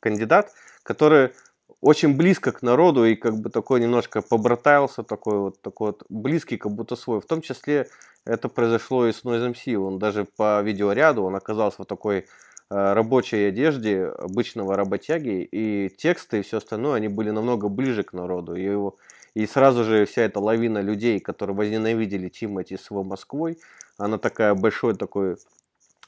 [0.00, 1.32] кандидат, который
[1.80, 6.56] очень близко к народу и как бы такой немножко побратался, такой вот, такой вот близкий,
[6.56, 7.20] как будто свой.
[7.20, 7.88] В том числе
[8.24, 9.76] это произошло и с Noise MC.
[9.76, 12.24] Он даже по видеоряду, он оказался в такой э,
[12.68, 18.54] рабочей одежде обычного работяги, и тексты и все остальное, они были намного ближе к народу.
[18.54, 18.96] И, его,
[19.34, 23.58] и сразу же вся эта лавина людей, которые возненавидели Тимати с его Москвой,
[23.96, 25.36] она такая большой такой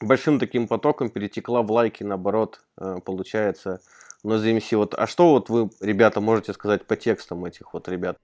[0.00, 3.80] большим таким потоком перетекла в лайки, наоборот, э, получается,
[4.22, 4.76] но ZMC.
[4.76, 8.18] Вот, а что вот вы, ребята, можете сказать по текстам этих вот ребят?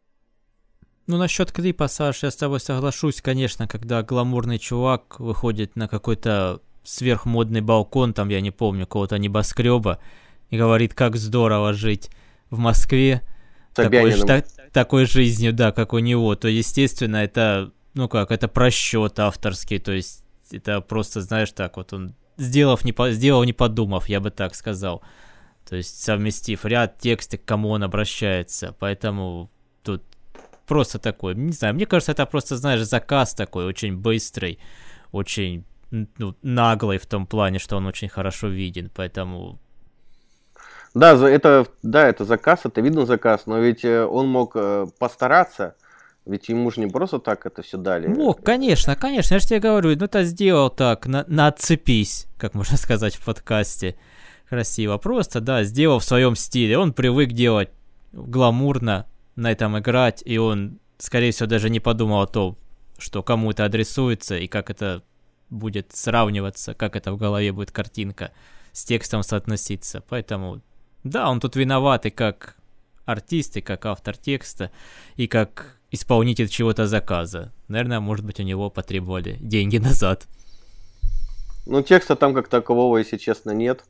[1.07, 6.61] Ну, насчет клипа, Саш, я с тобой соглашусь, конечно, когда гламурный чувак выходит на какой-то
[6.85, 10.01] сверхмодный балкон, там, я не помню, какого-то небоскреба,
[10.51, 12.11] и говорит, как здорово жить
[12.51, 13.23] в Москве,
[13.75, 19.19] такой, та, такой жизнью, да, как у него, то, естественно, это, ну как, это просчет
[19.19, 24.09] авторский, то есть это просто, знаешь, так вот он сделав не, по, сделал не подумав,
[24.09, 25.03] я бы так сказал.
[25.69, 28.75] То есть совместив ряд текстов, к кому он обращается.
[28.79, 29.51] Поэтому
[29.83, 30.03] тут
[30.67, 34.59] просто такой, не знаю, мне кажется, это просто, знаешь, заказ такой, очень быстрый,
[35.13, 39.59] очень ну, наглый в том плане, что он очень хорошо виден, поэтому...
[40.95, 45.75] Да, это, да, это заказ, это видно заказ, но ведь э, он мог э, постараться,
[46.25, 48.07] ведь ему же не просто так это все дали.
[48.07, 49.35] Мог, конечно, конечно.
[49.35, 53.25] Я же тебе говорю, ну это сделал так, на, на отцепись, как можно сказать в
[53.25, 53.97] подкасте.
[54.49, 54.97] Красиво.
[54.99, 56.79] Просто, да, сделал в своем стиле.
[56.79, 57.71] Он привык делать
[58.13, 59.07] гламурно,
[59.37, 62.59] на этом играть, и он, скорее всего, даже не подумал о том,
[62.99, 65.05] что кому это адресуется и как это
[65.49, 68.33] будет сравниваться, как это в голове будет картинка
[68.73, 70.03] с текстом соотноситься.
[70.09, 70.61] Поэтому,
[71.05, 72.57] да, он тут виноват и как
[73.05, 74.71] артист, и как автор текста,
[75.17, 77.53] и как исполнитель чего-то заказа.
[77.69, 80.27] Наверное, может быть, у него потребовали деньги назад.
[81.67, 83.85] Ну, текста там как такового, если честно, нет.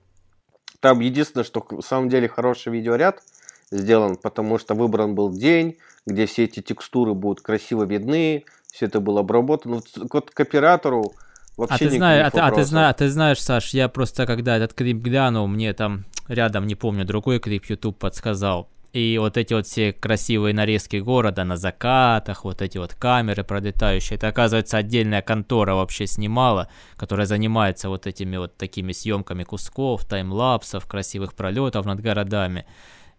[0.81, 3.23] Там единственное, что в самом деле хороший видеоряд
[3.71, 9.01] сделан, потому что выбран был день, где все эти текстуры будут красиво видны, все это
[9.01, 9.81] было обработано.
[10.13, 11.13] Вот к оператору
[11.59, 14.27] Вообще А ты, никаких знаешь, а, ты, а, ты знаешь, ты знаешь, Саш, я просто
[14.27, 18.69] когда этот клип глянул, мне там рядом, не помню, другой клип YouTube подсказал.
[18.93, 24.17] И вот эти вот все красивые нарезки города на закатах, вот эти вот камеры пролетающие,
[24.17, 30.87] это оказывается отдельная контора вообще снимала, которая занимается вот этими вот такими съемками кусков, таймлапсов,
[30.87, 32.65] красивых пролетов над городами.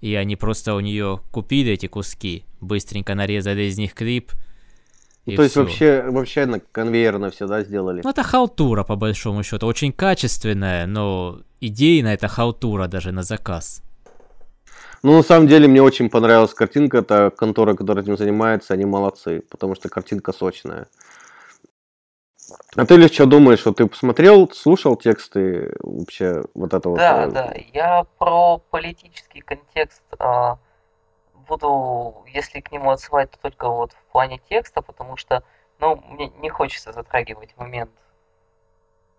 [0.02, 4.32] И они просто у нее купили эти куски, быстренько нарезали из них клип.
[5.26, 5.62] Ну, и То есть всё.
[5.62, 8.02] вообще, вообще на конвейерно все, да, сделали?
[8.04, 9.68] Ну, это халтура, по большому счету.
[9.68, 13.84] Очень качественная, но идейно это халтура даже на заказ.
[15.02, 16.98] Ну, на самом деле, мне очень понравилась картинка.
[16.98, 20.88] Это контора, которая этим занимается, они молодцы, потому что картинка сочная.
[22.76, 23.66] А ты, Лев, что думаешь?
[23.66, 26.98] Вот ты посмотрел, слушал тексты вообще вот это вот?
[26.98, 27.54] Да, э, да.
[27.74, 30.58] Я про политический контекст а,
[31.48, 35.44] буду, если к нему отсылать, то только вот в плане текста, потому что,
[35.80, 37.92] ну, мне не хочется затрагивать момент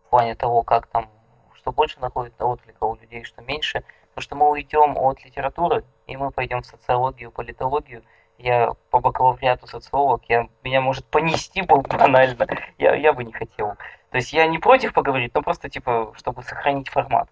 [0.07, 1.09] в плане того, как там,
[1.55, 3.85] что больше находит отклика у людей, что меньше.
[4.21, 8.03] Потому что мы уйдем от литературы, и мы пойдем в социологию, политологию.
[8.37, 12.47] Я по бакалавриату социолог, я, меня может понести был банально.
[12.77, 13.77] Я, я бы не хотел.
[14.11, 17.31] То есть я не против поговорить, но просто типа, чтобы сохранить формат.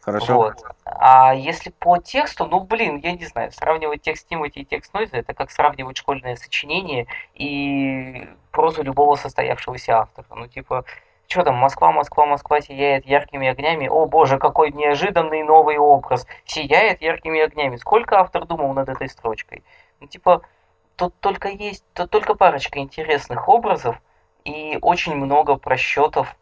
[0.00, 0.36] Хорошо.
[0.36, 0.54] Вот.
[0.86, 5.18] А если по тексту, ну блин, я не знаю, сравнивать текст Тимати и текст Нойза,
[5.18, 10.26] это как сравнивать школьное сочинение и прозу любого состоявшегося автора.
[10.30, 10.86] Ну типа,
[11.28, 13.88] что там, Москва, Москва, Москва сияет яркими огнями.
[13.88, 16.26] О боже, какой неожиданный новый образ.
[16.44, 17.76] Сияет яркими огнями.
[17.76, 19.62] Сколько автор думал над этой строчкой?
[20.00, 20.42] Ну типа,
[20.96, 24.00] тут только есть, тут только парочка интересных образов
[24.44, 26.36] и очень много просчетов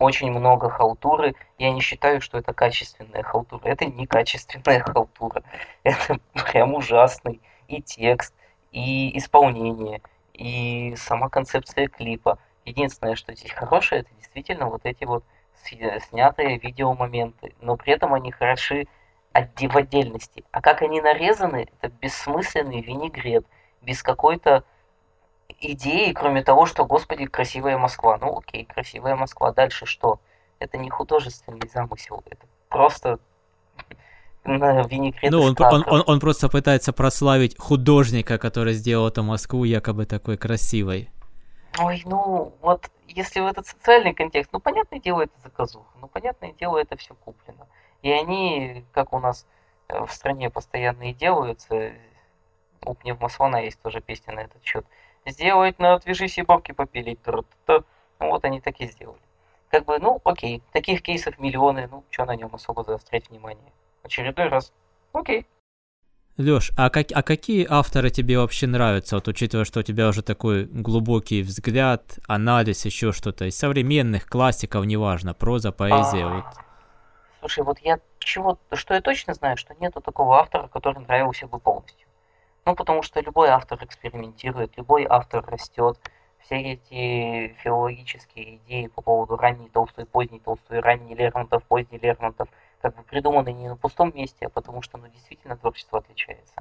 [0.00, 1.34] очень много халтуры.
[1.58, 3.60] Я не считаю, что это качественная халтура.
[3.64, 5.42] Это не качественная халтура.
[5.84, 6.18] Это
[6.50, 8.34] прям ужасный и текст,
[8.72, 10.00] и исполнение,
[10.32, 12.38] и сама концепция клипа.
[12.70, 15.24] Единственное, что здесь хорошее, это действительно вот эти вот
[15.62, 17.54] с- снятые видеомоменты.
[17.60, 18.86] Но при этом они хороши
[19.32, 20.44] в отдельности.
[20.50, 23.46] А как они нарезаны, это бессмысленный винегрет.
[23.82, 24.64] Без какой-то
[25.60, 28.18] идеи, кроме того, что, господи, красивая Москва.
[28.20, 29.52] Ну окей, красивая Москва.
[29.52, 30.20] Дальше что?
[30.58, 32.22] Это не художественный замысел.
[32.26, 33.18] Это просто
[34.44, 40.06] винегрет Ну, он, он, он, он просто пытается прославить художника, который сделал эту Москву якобы
[40.06, 41.10] такой красивой.
[41.78, 46.52] Ой, ну, вот если в этот социальный контекст, ну, понятное дело, это заказуха, ну, понятное
[46.52, 47.66] дело, это все куплено.
[48.02, 49.46] И они, как у нас
[49.88, 51.92] э, в стране постоянно и делаются,
[52.84, 54.84] у Пневмослона есть тоже песня на этот счет,
[55.26, 57.84] сделать на отвяжись и бабки попилить, тра-та-та.
[58.18, 59.20] Ну, вот они так и сделали.
[59.70, 63.72] Как бы, ну, окей, таких кейсов миллионы, ну, что на нем особо заострять внимание.
[64.02, 64.72] Очередной раз,
[65.12, 65.46] окей.
[66.40, 70.22] Лёш, а, как, а какие авторы тебе вообще нравятся, вот учитывая, что у тебя уже
[70.22, 76.44] такой глубокий взгляд, анализ, еще что-то, из современных классиков, неважно, проза, поэзия, А, вот.
[77.40, 81.58] Слушай, вот я чего, что я точно знаю, что нету такого автора, который нравился бы
[81.58, 82.06] полностью.
[82.64, 85.98] Ну, потому что любой автор экспериментирует, любой автор растет.
[86.44, 92.48] Все эти филологические идеи по поводу ранней Толстой, поздней Толстой, ранний Лермонтов, поздний Лермонтов,
[92.80, 96.54] как бы придуманы не на пустом месте, а потому что, ну, действительно творчество отличается.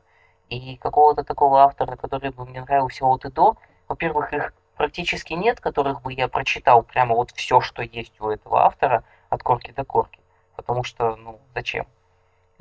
[0.50, 5.60] И какого-то такого автора, который бы мне нравился от и до, во-первых, их практически нет,
[5.60, 9.84] которых бы я прочитал прямо вот все, что есть у этого автора, от корки до
[9.84, 10.20] корки.
[10.56, 11.86] Потому что, ну, зачем?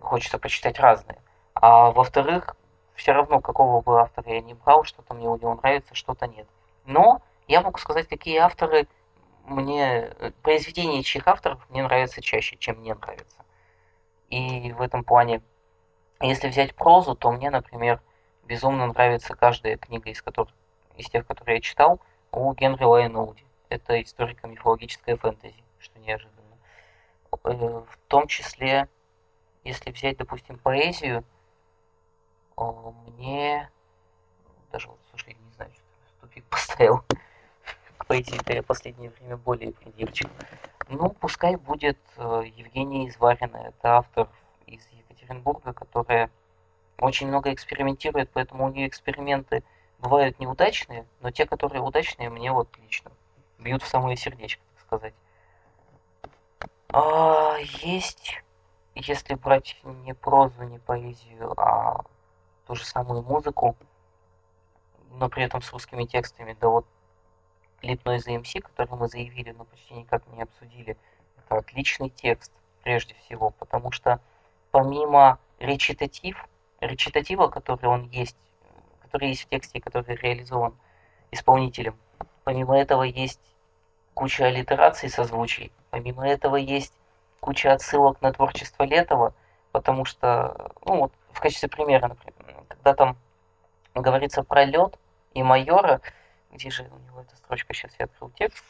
[0.01, 1.19] Хочется почитать разные.
[1.55, 2.57] А во-вторых,
[2.95, 6.47] все равно, какого бы автора я не брал, что-то мне у него нравится, что-то нет.
[6.85, 8.89] Но я могу сказать, какие авторы
[9.45, 10.13] мне...
[10.19, 13.45] э, Произведения чьих авторов мне нравятся чаще, чем мне нравится.
[14.29, 15.43] И в этом плане,
[16.21, 18.01] если взять прозу, то мне, например,
[18.45, 20.53] безумно нравится каждая книга из, которых,
[20.97, 22.01] из тех, которые я читал,
[22.33, 23.35] у Генри Лайна.
[23.69, 26.39] Это историко-мифологическая фэнтези, что неожиданно.
[27.33, 28.89] Э, В том числе,
[29.65, 31.25] если взять, допустим, поэзию,
[32.57, 33.71] о, мне
[34.73, 37.05] даже вот, слушай, не знаю, что тупик поставил.
[37.99, 40.31] К поэзии-то я последнее время более придирчив.
[40.91, 43.57] Ну, пускай будет э, Евгения Изварина.
[43.59, 44.29] Это автор
[44.67, 46.31] из Екатеринбурга, которая
[46.99, 49.63] очень много экспериментирует, поэтому у нее эксперименты
[49.99, 53.11] бывают неудачные, но те, которые удачные, мне вот лично
[53.59, 55.15] бьют в самое сердечко, так сказать.
[56.91, 58.43] А, есть,
[58.95, 62.05] если брать не прозу, не поэзию, а
[62.67, 63.77] ту же самую музыку,
[65.11, 66.87] но при этом с русскими текстами, да вот
[67.83, 70.97] Липной за МС, который мы заявили, но почти никак не обсудили,
[71.37, 72.53] это отличный текст,
[72.83, 74.21] прежде всего, потому что
[74.71, 76.47] помимо речитатив,
[76.81, 78.37] речитатива, который он есть,
[79.03, 80.75] который есть в тексте, который реализован
[81.31, 81.97] исполнителем,
[82.45, 83.41] помимо этого есть
[84.15, 85.71] куча аллитераций созвучий.
[85.91, 86.93] Помимо этого есть
[87.41, 89.33] куча отсылок на творчество Летова,
[89.71, 93.17] потому что, ну вот, в качестве примера, например, когда там
[93.95, 94.99] говорится про лед
[95.35, 96.01] и майора,
[96.51, 98.65] где же у него эта строчка, сейчас я открыл текст.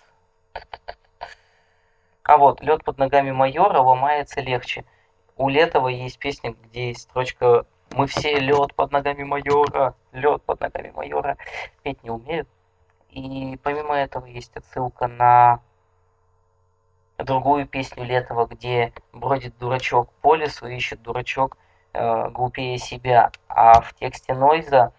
[2.22, 4.84] А вот, лед под ногами майора ломается легче.
[5.36, 10.60] У Летова есть песня, где есть строчка «Мы все лед под ногами майора, лед под
[10.60, 11.38] ногами майора».
[11.82, 12.48] Петь не умеют.
[13.10, 15.60] И помимо этого есть отсылка на
[17.16, 21.56] другую песню Летова, где бродит дурачок по лесу, ищет дурачок
[21.94, 23.30] э, глупее себя.
[23.48, 24.92] А в тексте Нойза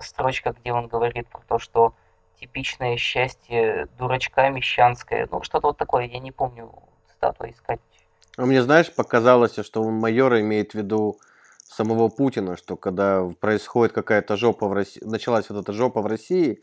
[0.00, 1.94] строчка, где он говорит про то, что
[2.38, 6.72] типичное счастье дурачка мещанское, ну что-то вот такое, я не помню
[7.08, 7.80] цитату искать.
[8.36, 11.18] А мне, знаешь, показалось, что он майора имеет в виду
[11.64, 16.62] самого Путина, что когда происходит какая-то жопа в России, началась вот эта жопа в России,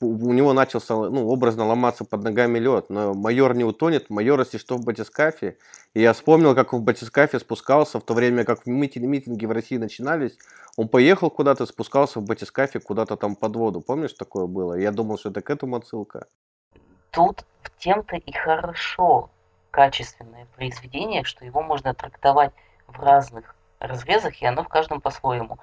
[0.00, 4.58] у него начался, ну, образно ломаться под ногами лед, но майор не утонет, майор, если
[4.58, 5.56] что, в батискафе.
[5.94, 9.76] И я вспомнил, как он в батискафе спускался в то время, как митинги в России
[9.76, 10.38] начинались.
[10.76, 13.80] Он поехал куда-то, спускался в батискафе куда-то там под воду.
[13.80, 14.74] Помнишь, такое было?
[14.74, 16.26] Я думал, что это к этому отсылка.
[17.10, 17.44] Тут
[17.78, 19.30] тем-то и хорошо
[19.70, 22.52] качественное произведение, что его можно трактовать
[22.86, 25.58] в разных разрезах, и оно в каждом по-своему.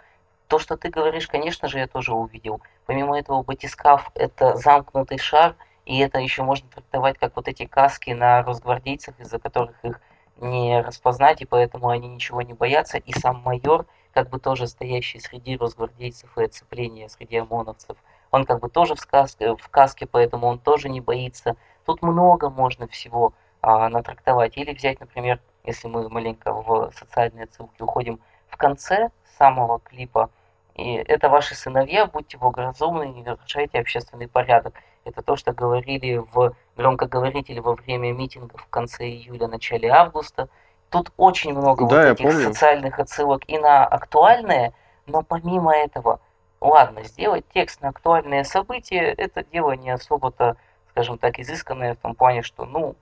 [0.47, 2.61] То, что ты говоришь, конечно же, я тоже увидел.
[2.85, 8.11] Помимо этого, батискаф– это замкнутый шар, и это еще можно трактовать как вот эти каски
[8.11, 10.01] на росгвардейцах, из-за которых их
[10.37, 12.97] не распознать, и поэтому они ничего не боятся.
[12.97, 17.97] И сам майор, как бы тоже стоящий среди росгвардейцев и оцепления среди ОМОНовцев,
[18.31, 21.55] он как бы тоже в, сказке, в каске, поэтому он тоже не боится.
[21.85, 24.57] Тут много можно всего а, натрактовать.
[24.57, 28.19] Или взять, например, если мы маленько в социальные отсылки уходим,
[28.55, 30.29] в конце самого клипа.
[30.75, 34.75] И это ваши сыновья, будьте благоразумны, не нарушайте общественный порядок.
[35.03, 40.47] Это то, что говорили в громкоговорителе во время митингов в конце июля, начале августа.
[40.89, 42.47] Тут очень много да, вот этих помню.
[42.47, 44.73] социальных отсылок и на актуальные,
[45.05, 46.21] но помимо этого,
[46.61, 50.55] ладно, сделать текст на актуальные события, это дело не особо-то,
[50.91, 52.95] скажем так, изысканное в том плане, что, ну,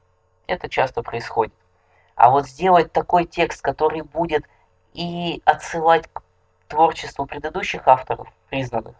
[0.47, 1.54] это часто происходит.
[2.16, 4.45] А вот сделать такой текст, который будет
[4.94, 6.22] и отсылать к
[6.68, 8.96] творчеству предыдущих авторов, признанных,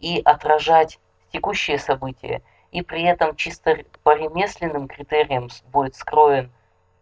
[0.00, 0.98] и отражать
[1.32, 6.50] текущие события, и при этом чисто по ремесленным критериям будет скроен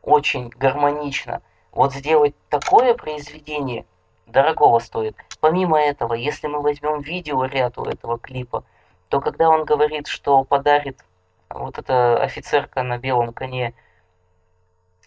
[0.03, 1.43] очень гармонично.
[1.73, 3.87] Вот сделать такое произведение
[4.27, 5.17] дорогого стоит.
[5.41, 8.65] Помимо этого, если мы возьмем видеоряд у этого клипа,
[9.09, 11.05] то когда он говорит, что подарит
[11.49, 13.75] вот эта офицерка на белом коне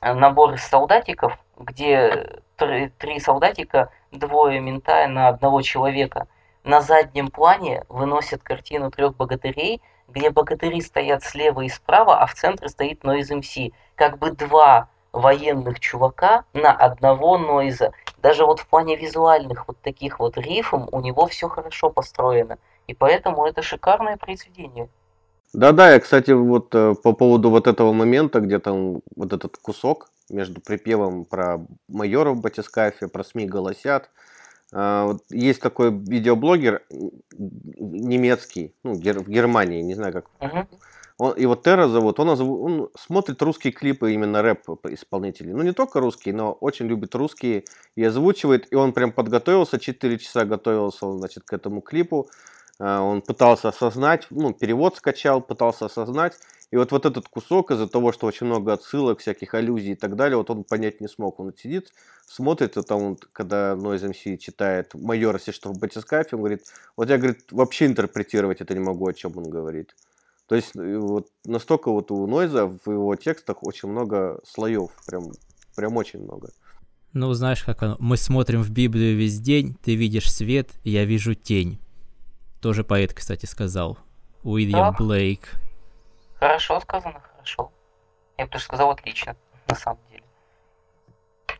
[0.01, 6.27] набор из солдатиков, где три, три солдатика, двое мента на одного человека.
[6.63, 12.33] На заднем плане выносят картину трех богатырей, где богатыри стоят слева и справа, а в
[12.33, 13.73] центре стоит Noise MC.
[13.95, 17.91] Как бы два военных чувака на одного Нойза.
[18.21, 22.57] Даже вот в плане визуальных вот таких вот рифм у него все хорошо построено.
[22.87, 24.89] И поэтому это шикарное произведение.
[25.53, 30.09] Да-да, я, кстати, вот э, по поводу вот этого момента, где там вот этот кусок
[30.29, 34.09] между припевом про майора в батискафе, про СМИ голосят.
[34.73, 36.83] А, есть такой видеоблогер
[37.37, 40.29] немецкий, ну, в Германии, не знаю как.
[40.39, 40.67] Uh-huh.
[41.19, 45.51] Он, его Терра зовут, он, он смотрит русские клипы, именно рэп исполнителей.
[45.51, 47.63] Ну, не только русские, но очень любит русские
[47.95, 48.71] и озвучивает.
[48.71, 52.29] И он прям подготовился, 4 часа готовился, значит, к этому клипу.
[52.79, 56.33] А, он пытался осознать, ну, перевод скачал, пытался осознать.
[56.69, 60.15] И вот, вот этот кусок из-за того, что очень много отсылок, всяких аллюзий и так
[60.15, 61.39] далее, вот он понять не смог.
[61.39, 61.93] Он сидит,
[62.25, 66.65] смотрит, там, вот, когда Noise MC читает майор, если что в батискафе, он говорит,
[66.97, 69.95] вот я, говорит, вообще интерпретировать это не могу, о чем он говорит.
[70.47, 75.31] То есть э, вот настолько вот у Нойза в его текстах очень много слоев, прям,
[75.75, 76.49] прям очень много.
[77.13, 81.33] Ну, знаешь, как оно, мы смотрим в Библию весь день, ты видишь свет, я вижу
[81.33, 81.79] тень.
[82.67, 83.97] Тоже поэт, кстати, сказал.
[84.43, 84.91] Уильям да.
[84.91, 85.53] Блейк.
[86.37, 87.71] Хорошо сказано, хорошо.
[88.37, 89.37] Я бы даже сказал отлично,
[89.69, 90.23] на самом деле.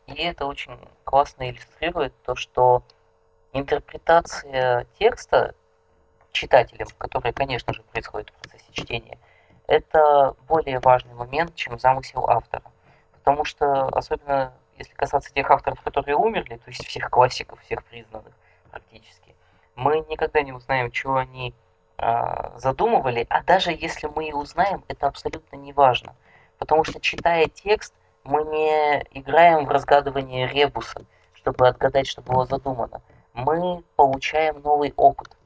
[0.08, 2.84] И это очень классно иллюстрирует то, что
[3.53, 5.55] интерпретация текста
[6.34, 9.18] читателем, которая, конечно же, происходит в процессе чтения,
[9.66, 12.64] это более важный момент, чем замысел автора.
[13.14, 18.34] Потому что, особенно если касаться тех авторов, которые умерли, то есть всех классиков, всех признанных
[18.70, 19.38] практически,
[19.78, 21.54] мы никогда не узнаем, что они
[21.98, 26.14] э, задумывали, а даже если мы и узнаем, это абсолютно не важно.
[26.58, 27.94] Потому что читая текст,
[28.26, 31.02] мы не играем в разгадывание ребуса,
[31.34, 33.02] чтобы отгадать, что было задумано.
[33.34, 35.38] Мы получаем новый опыт.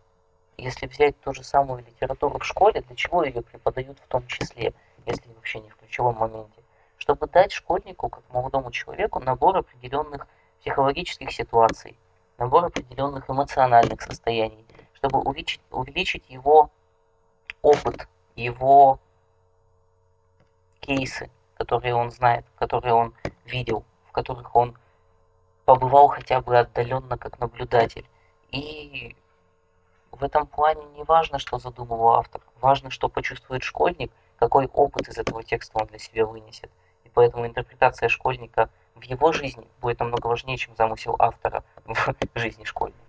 [0.58, 4.74] Если взять ту же самую литературу в школе, для чего ее преподают в том числе?
[5.06, 6.62] если вообще не в ключевом моменте,
[6.98, 10.28] чтобы дать школьнику, как молодому человеку, набор определенных
[10.62, 11.98] психологических ситуаций,
[12.42, 16.72] набор определенных эмоциональных состояний, чтобы увеличить, увеличить его
[17.62, 19.00] опыт, его
[20.80, 23.14] кейсы, которые он знает, которые он
[23.46, 24.76] видел, в которых он
[25.66, 28.08] побывал хотя бы отдаленно как наблюдатель.
[28.50, 29.16] И
[30.12, 35.20] в этом плане не важно, что задумывал автор, важно, что почувствует школьник, какой опыт из
[35.20, 36.72] этого текста он для себя вынесет.
[37.04, 42.64] И поэтому интерпретация школьника в его жизни будет намного важнее, чем замысел автора в жизни
[42.64, 43.00] школьника.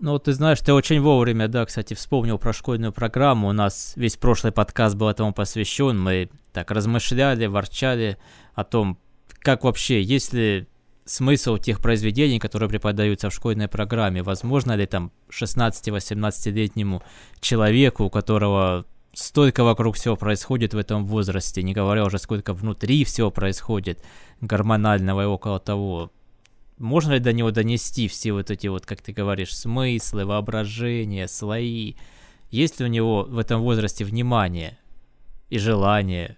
[0.00, 3.48] Ну, ты знаешь, ты очень вовремя, да, кстати, вспомнил про школьную программу.
[3.48, 5.98] У нас весь прошлый подкаст был этому посвящен.
[5.98, 8.16] Мы так размышляли, ворчали
[8.54, 8.98] о том,
[9.40, 10.68] как вообще, если
[11.04, 17.02] смысл тех произведений, которые преподаются в школьной программе, возможно ли там 16-18-летнему
[17.40, 18.84] человеку, у которого
[19.18, 24.02] столько вокруг всего происходит в этом возрасте, не говоря уже сколько внутри всего происходит,
[24.40, 26.10] гормонального и около того,
[26.78, 31.94] можно ли до него донести все вот эти вот, как ты говоришь, смыслы, воображения, слои?
[32.50, 34.78] Есть ли у него в этом возрасте внимание
[35.50, 36.36] и желание?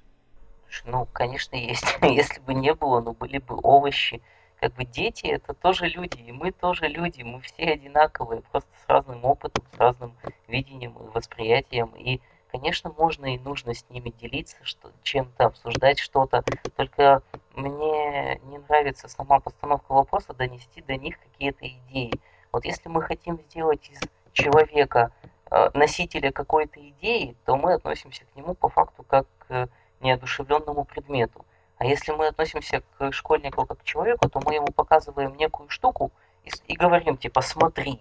[0.86, 1.84] Ну, конечно, есть.
[2.02, 4.22] Если бы не было, ну, были бы овощи.
[4.58, 8.88] Как бы дети это тоже люди, и мы тоже люди, мы все одинаковые, просто с
[8.88, 10.14] разным опытом, с разным
[10.48, 11.94] видением и восприятием.
[11.96, 12.20] И
[12.52, 16.42] Конечно, можно и нужно с ними делиться, что, чем-то обсуждать что-то,
[16.76, 17.22] только
[17.54, 22.12] мне не нравится сама постановка вопроса донести до них какие-то идеи.
[22.50, 24.00] Вот если мы хотим сделать из
[24.32, 25.12] человека
[25.50, 29.68] э, носителя какой-то идеи, то мы относимся к нему по факту как к
[30.00, 31.44] неодушевленному предмету.
[31.78, 36.10] А если мы относимся к школьнику как к человеку, то мы ему показываем некую штуку
[36.42, 38.00] и, и говорим типа «смотри»,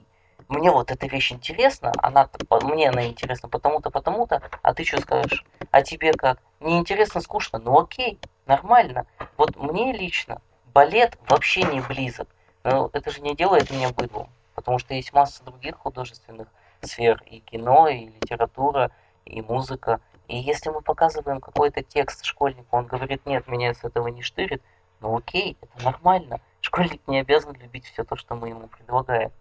[0.50, 2.28] мне вот эта вещь интересна, она,
[2.64, 5.45] мне она интересна потому-то, потому-то, а ты что скажешь?
[5.72, 6.39] А тебе как?
[6.60, 7.60] Неинтересно, скучно?
[7.60, 9.06] Ну окей, нормально.
[9.38, 10.41] Вот мне лично
[10.74, 12.28] балет вообще не близок.
[12.64, 16.47] Но это же не делает меня быдлом, потому что есть масса других художественных
[16.82, 18.91] сфер, и кино, и литература,
[19.26, 20.02] и музыка.
[20.28, 24.64] И если мы показываем какой-то текст школьнику, он говорит, нет, меня с этого не штырит,
[25.00, 26.41] ну окей, это нормально.
[26.62, 29.32] Школьник не обязан любить все то, что мы ему предлагаем.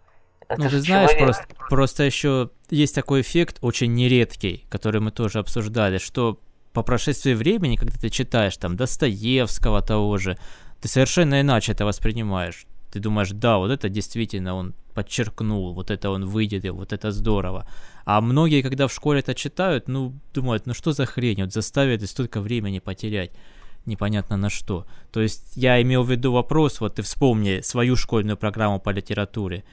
[0.49, 1.25] Это ну, ты знаешь, человек.
[1.25, 6.39] просто, просто еще есть такой эффект, очень нередкий, который мы тоже обсуждали, что
[6.73, 10.37] по прошествии времени, когда ты читаешь там Достоевского того же,
[10.81, 12.65] ты совершенно иначе это воспринимаешь.
[12.91, 17.67] Ты думаешь, да, вот это действительно он подчеркнул, вот это он выделил, вот это здорово.
[18.05, 22.01] А многие, когда в школе это читают, ну, думают, ну что за хрень, вот заставит
[22.01, 23.31] и столько времени потерять
[23.85, 24.85] непонятно на что.
[25.11, 29.63] То есть я имел в виду вопрос, вот ты вспомни свою школьную программу по литературе.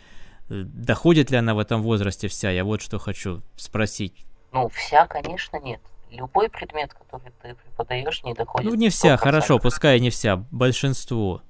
[0.48, 2.50] Э, доходит ли она в этом возрасте вся?
[2.50, 4.24] Я вот что хочу спросить.
[4.52, 5.80] Ну, вся, конечно, нет.
[6.10, 8.70] Любой предмет, который ты преподаешь, не доходит.
[8.70, 11.42] Ну, не вся, хорошо, пускай не вся, большинство.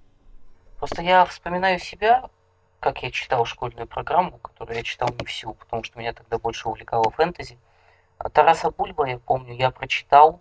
[0.79, 2.29] Просто я вспоминаю себя,
[2.81, 6.69] как я читал школьную программу, которую я читал не всю, потому что меня тогда больше
[6.69, 7.59] увлекало фэнтези.
[8.19, 10.41] А Тараса Бульба, я помню, я прочитал,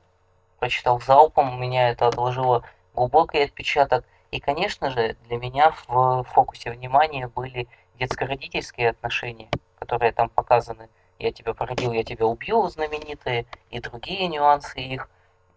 [0.59, 4.05] прочитал залпом, меня это отложило глубокий отпечаток.
[4.31, 7.67] И, конечно же, для меня в фокусе внимания были
[7.99, 10.89] детско-родительские отношения, которые там показаны,
[11.19, 15.09] я тебя породил, я тебя убью, знаменитые, и другие нюансы их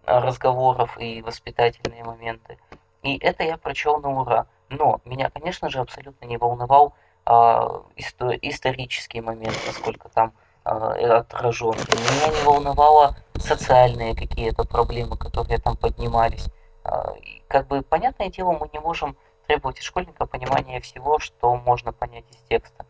[0.05, 2.59] а, разговоров и воспитательные моменты.
[3.03, 4.47] И это я прочел на ура.
[4.69, 10.33] Но меня, конечно же, абсолютно не волновал а, исто- исторический момент, насколько там
[10.65, 11.75] а, отражен.
[11.75, 16.49] Меня не волновало социальные какие-то проблемы, которые там поднимались.
[16.85, 17.15] А,
[17.49, 19.17] как бы, понятное дело, мы не можем
[19.49, 22.85] требовать от школьника понимания всего, что можно понять из текста.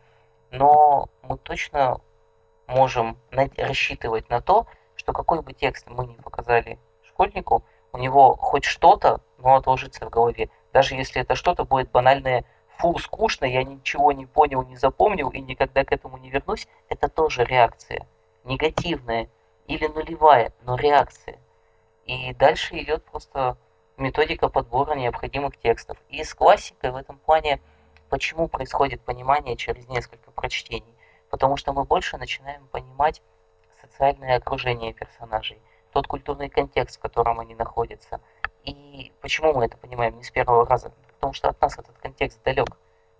[0.51, 2.01] Но мы точно
[2.67, 8.65] можем рассчитывать на то, что какой бы текст мы ни показали школьнику, у него хоть
[8.65, 10.49] что-то, но отложится в голове.
[10.73, 12.43] Даже если это что-то будет банальное,
[12.77, 17.07] фу, скучно, я ничего не понял, не запомнил и никогда к этому не вернусь, это
[17.07, 18.05] тоже реакция.
[18.43, 19.29] Негативная
[19.67, 21.39] или нулевая, но реакция.
[22.05, 23.57] И дальше идет просто
[23.99, 25.97] методика подбора необходимых текстов.
[26.09, 27.61] И с классикой в этом плане,
[28.09, 30.95] почему происходит понимание через несколько прочтений?
[31.29, 33.21] Потому что мы больше начинаем понимать
[33.81, 38.19] социальное окружение персонажей, тот культурный контекст, в котором они находятся.
[38.63, 40.91] И почему мы это понимаем не с первого раза?
[41.15, 42.69] Потому что от нас этот контекст далек.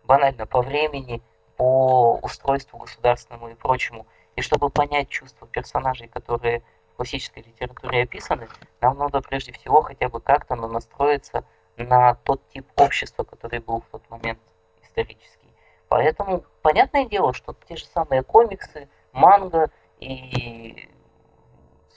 [0.03, 1.21] Банально по времени,
[1.55, 4.07] по устройству государственному и прочему.
[4.35, 6.63] И чтобы понять чувства персонажей, которые
[6.99, 8.49] классической литературе описаны,
[8.81, 11.45] нам надо прежде всего хотя бы как-то настроиться
[11.77, 14.37] на тот тип общества, который был в тот момент
[14.83, 15.47] исторический.
[15.87, 19.71] Поэтому понятное дело, что те же самые комиксы, манга
[20.01, 20.89] и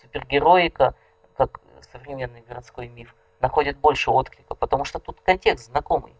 [0.00, 0.94] супергероика,
[1.36, 1.61] как
[1.92, 6.14] современный городской миф находит больше отклика, потому что тут контекст знакомый.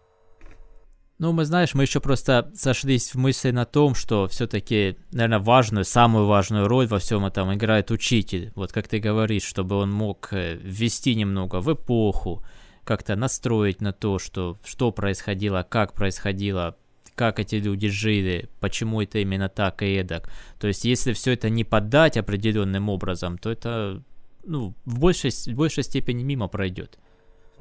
[1.23, 5.85] Ну, мы знаешь, мы еще просто сошлись в мысли на том, что все-таки, наверное, важную,
[5.85, 8.51] самую важную роль во всем этом играет учитель.
[8.57, 12.43] Вот как ты говоришь, чтобы он мог э, ввести немного в эпоху,
[12.83, 16.77] как-то настроить на то, что, что происходило, как происходило,
[17.15, 20.29] как эти люди жили, почему это именно так и эдак.
[20.59, 24.03] То есть, если все это не подать определенным образом, то это
[24.43, 26.99] ну, в, большей, в большей степени мимо пройдет.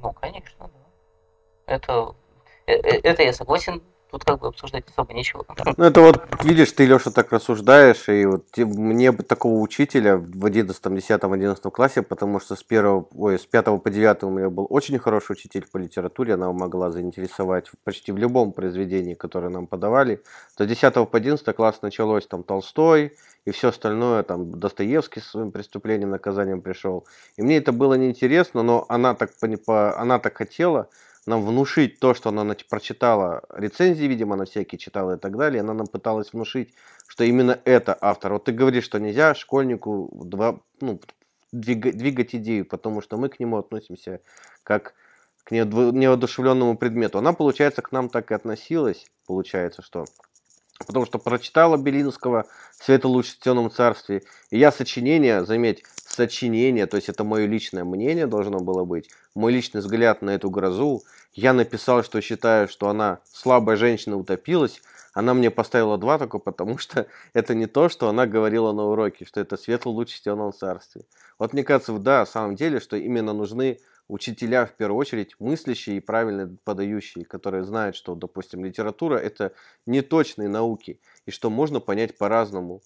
[0.02, 1.76] Ну, конечно, да.
[1.76, 2.16] Это
[2.66, 3.82] это я согласен,
[4.12, 5.46] тут как бы обсуждать особо нечего.
[5.78, 10.46] Ну, это вот, видишь, ты, Леша, так рассуждаешь, и вот мне бы такого учителя в
[10.46, 14.50] 11, 10, 11 классе, потому что с, первого, ой, с 5 по 9 у меня
[14.50, 19.66] был очень хороший учитель по литературе, она могла заинтересовать почти в любом произведении, которое нам
[19.66, 20.22] подавали.
[20.58, 23.14] С 10 по 11 класс началось там Толстой,
[23.46, 27.06] и все остальное, там Достоевский с своим преступлением, наказанием пришел.
[27.38, 29.32] И мне это было неинтересно, но она так,
[29.68, 30.90] она так хотела,
[31.26, 35.74] нам внушить то, что она прочитала рецензии, видимо, она всякие читала и так далее, она
[35.74, 36.74] нам пыталась внушить,
[37.08, 38.34] что именно это автор.
[38.34, 41.00] Вот ты говоришь, что нельзя школьнику два, ну,
[41.52, 44.22] двигать, двигать идею, потому что мы к нему относимся
[44.64, 44.94] как
[45.44, 47.18] к неодушевленному предмету.
[47.18, 50.06] Она, получается, к нам так и относилась, получается, что
[50.86, 52.46] потому что прочитала Белинского
[52.80, 57.84] «Света лучше в темном царстве», и я сочинение, заметь, сочинение, то есть это мое личное
[57.84, 61.04] мнение должно было быть, мой личный взгляд на эту грозу.
[61.34, 64.82] Я написал, что считаю, что она слабая женщина утопилась.
[65.14, 69.26] Она мне поставила два только потому, что это не то, что она говорила на уроке,
[69.26, 71.04] что это светло луч в темном царстве.
[71.40, 73.80] Вот мне кажется, да, на самом деле, что именно нужны
[74.12, 79.54] учителя, в первую очередь, мыслящие и правильно подающие, которые знают, что, допустим, литература– это
[79.86, 82.82] не точные науки, и что можно понять по-разному.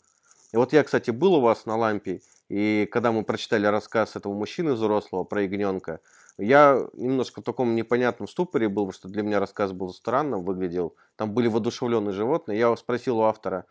[0.53, 4.34] И вот я, кстати, был у вас на лампе, и когда мы прочитали рассказ этого
[4.34, 5.99] мужчины взрослого про ягненка,
[6.38, 10.95] я немножко в таком непонятном ступоре был, что для меня рассказ был странным, выглядел.
[11.15, 12.59] Там были воодушевленные животные.
[12.59, 13.65] Я спросил у автора,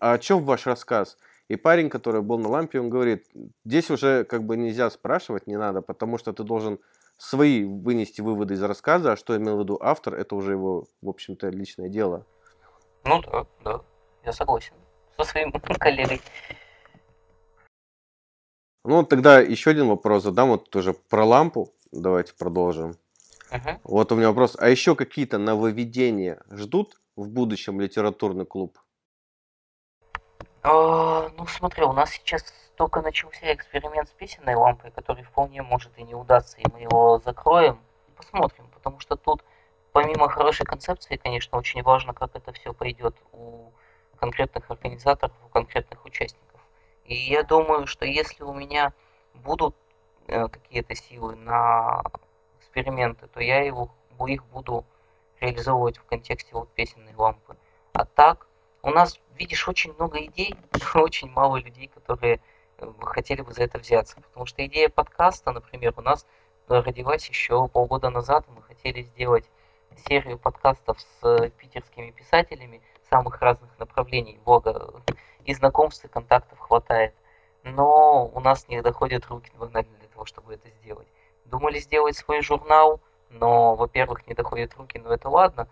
[0.00, 1.16] а о чем ваш рассказ?
[1.48, 3.26] И парень, который был на лампе, он говорит,
[3.64, 6.78] здесь уже как бы нельзя спрашивать, не надо, потому что ты должен
[7.18, 11.08] свои вынести выводы из рассказа, а что имел в виду автор, это уже его, в
[11.08, 12.24] общем-то, личное дело.
[13.04, 13.80] Ну да, да,
[14.24, 14.74] я согласен
[15.18, 16.20] со своим коллегой.
[18.84, 21.70] Ну, тогда еще один вопрос задам, вот тоже про лампу.
[21.92, 22.96] Давайте продолжим.
[23.50, 23.78] Uh-huh.
[23.84, 24.56] Вот у меня вопрос.
[24.58, 28.78] А еще какие-то нововведения ждут в будущем литературный клуб?
[30.64, 32.42] А, ну, смотри, у нас сейчас
[32.76, 37.20] только начался эксперимент с песенной лампой, который вполне может и не удастся, и мы его
[37.24, 37.78] закроем.
[38.16, 39.44] Посмотрим, потому что тут,
[39.92, 43.70] помимо хорошей концепции, конечно, очень важно, как это все пойдет у
[44.18, 46.60] конкретных организаторов, у конкретных участников.
[47.04, 48.92] И я думаю, что если у меня
[49.34, 49.76] будут
[50.26, 52.02] Э, какие-то силы на
[52.58, 53.90] эксперименты, то я его,
[54.26, 54.86] их буду
[55.38, 57.56] реализовывать в контексте вот песенной лампы.
[57.92, 58.46] А так,
[58.82, 60.54] у нас, видишь, очень много идей,
[60.94, 62.40] очень мало людей, которые
[62.78, 64.20] э, хотели бы за это взяться.
[64.20, 66.26] Потому что идея подкаста, например, у нас
[66.68, 68.46] родилась еще полгода назад.
[68.48, 69.48] Мы хотели сделать
[70.08, 74.40] серию подкастов с питерскими писателями самых разных направлений.
[74.44, 75.02] Благо,
[75.44, 77.14] и знакомств, и контактов хватает.
[77.62, 81.08] Но у нас не доходят руки банально того, чтобы это сделать.
[81.44, 85.68] Думали сделать свой журнал, но, во-первых, не доходят руки, но это ладно.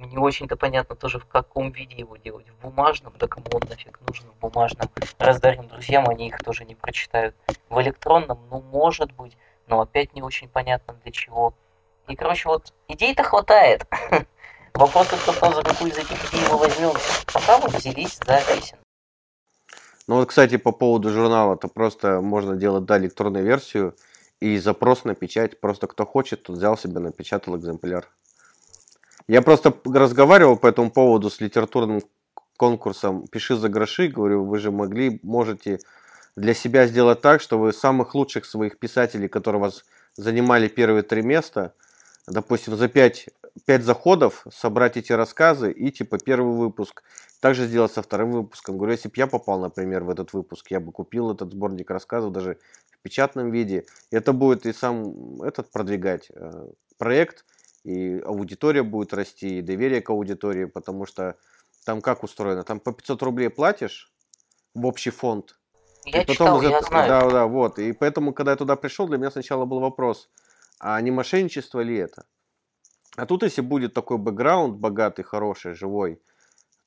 [0.00, 2.46] Не очень-то понятно тоже, в каком виде его делать.
[2.48, 4.88] В бумажном, да кому он нафиг нужен в бумажном.
[5.18, 7.36] Раздарим друзьям, они их тоже не прочитают.
[7.68, 9.36] В электронном, ну, может быть,
[9.66, 11.54] но опять не очень понятно для чего.
[12.08, 13.86] И, короче, вот идей-то хватает.
[14.74, 17.26] Вопрос только за какую из этих идей мы возьмемся.
[17.32, 18.78] Пока мы взялись за песен.
[20.06, 23.94] Ну вот, кстати, по поводу журнала, то просто можно делать, да, электронную версию
[24.40, 25.60] и запрос на печать.
[25.60, 28.08] Просто кто хочет, тот взял себе, напечатал экземпляр.
[29.30, 32.02] Я просто разговаривал по этому поводу с литературным
[32.56, 34.08] конкурсом «Пиши за гроши».
[34.08, 35.78] Говорю, вы же могли, можете
[36.34, 39.84] для себя сделать так, что вы самых лучших своих писателей, которые вас
[40.16, 41.74] занимали первые три места,
[42.26, 43.28] допустим, за пять,
[43.66, 47.04] пять заходов собрать эти рассказы и типа первый выпуск
[47.38, 48.78] также сделать со вторым выпуском.
[48.78, 52.32] Говорю, если бы я попал, например, в этот выпуск, я бы купил этот сборник рассказов
[52.32, 52.58] даже
[52.90, 53.84] в печатном виде.
[54.10, 56.66] Это будет и сам этот продвигать э,
[56.98, 57.44] проект,
[57.84, 61.36] и аудитория будет расти, и доверие к аудитории, потому что
[61.84, 62.62] там как устроено?
[62.62, 64.12] Там по 500 рублей платишь
[64.74, 65.58] в общий фонд.
[66.04, 67.08] Я и потом читал, я знаю.
[67.08, 67.78] Да, да, вот.
[67.78, 70.28] И поэтому, когда я туда пришел, для меня сначала был вопрос,
[70.78, 72.24] а не мошенничество ли это?
[73.16, 76.20] А тут, если будет такой бэкграунд богатый, хороший, живой,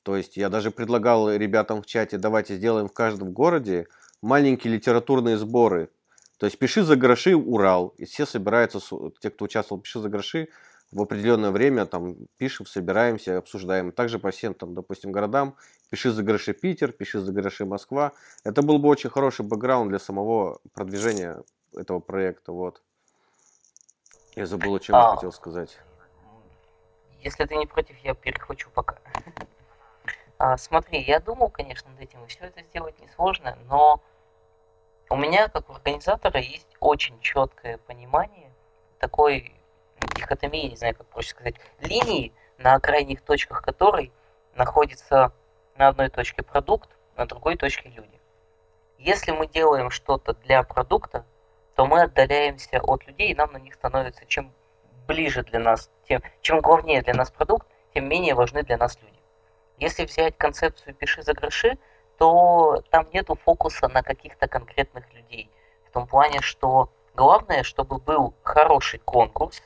[0.03, 3.87] то есть я даже предлагал ребятам в чате, давайте сделаем в каждом городе
[4.21, 5.89] маленькие литературные сборы.
[6.37, 8.81] То То есть пиши за гроши Урал, и все собираются,
[9.21, 10.49] те, кто участвовал пиши за гроши,
[10.93, 13.91] в определенное время там пишем, собираемся, обсуждаем.
[13.91, 15.55] Также по всем, там, допустим, городам,
[15.89, 18.13] пиши за гроши Питер, пиши за гроши Москва.
[18.43, 21.43] Это был бы очень хороший бэкграунд для самого продвижения
[21.75, 22.81] этого проекта, вот.
[24.35, 25.77] Я забыл, о чем а, я хотел сказать.
[27.21, 28.97] Если ты не против, я перехвачу пока.
[30.39, 34.01] А, смотри, я думал, конечно, над этим, и все это сделать несложно, но
[35.09, 38.51] у меня, как у организатора, есть очень четкое понимание
[38.99, 39.53] такой
[40.13, 44.11] дихотомии, не знаю, как проще сказать, линии, на крайних точках которой
[44.55, 45.33] находится
[45.75, 48.19] на одной точке продукт, на другой точке люди.
[48.97, 51.25] Если мы делаем что-то для продукта,
[51.75, 54.53] то мы отдаляемся от людей, и нам на них становится чем
[55.07, 59.19] ближе для нас, тем, чем главнее для нас продукт, тем менее важны для нас люди.
[59.77, 61.77] Если взять концепцию «пиши за гроши»,
[62.17, 65.49] то там нету фокуса на каких-то конкретных людей.
[65.87, 69.61] В том плане, что главное, чтобы был хороший конкурс,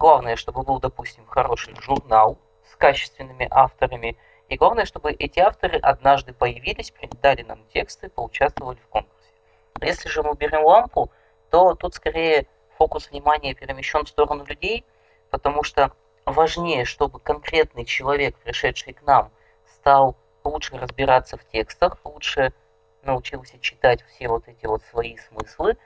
[0.00, 4.16] главное, чтобы был, допустим, хороший журнал с качественными авторами,
[4.48, 6.92] и главное, чтобы эти авторы однажды появились,
[7.22, 9.30] дали нам тексты, поучаствовали в конкурсе.
[9.82, 11.12] Если же мы берем лампу,
[11.50, 12.46] то тут скорее
[12.78, 14.84] фокус внимания перемещен в сторону людей,
[15.30, 15.92] потому что
[16.24, 19.30] важнее, чтобы конкретный человек, пришедший к нам,
[19.66, 22.54] стал лучше разбираться в текстах, лучше
[23.02, 25.76] научился читать все вот эти вот свои смыслы.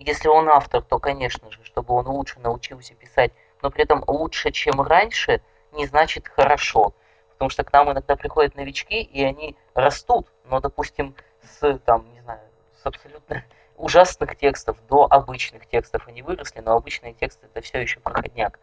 [0.00, 4.50] Если он автор, то, конечно же, чтобы он лучше научился писать, но при этом лучше,
[4.50, 5.42] чем раньше,
[5.72, 6.94] не значит хорошо.
[7.32, 12.20] Потому что к нам иногда приходят новички, и они растут, но, допустим, с, там, не
[12.22, 12.40] знаю,
[12.82, 13.44] с абсолютно
[13.76, 18.58] ужасных текстов до обычных текстов они выросли, но обычные тексты это все еще проходняк.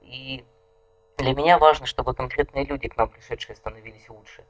[0.00, 0.44] И
[1.16, 4.44] для меня важно, чтобы конкретные люди к нам пришедшие становились лучше.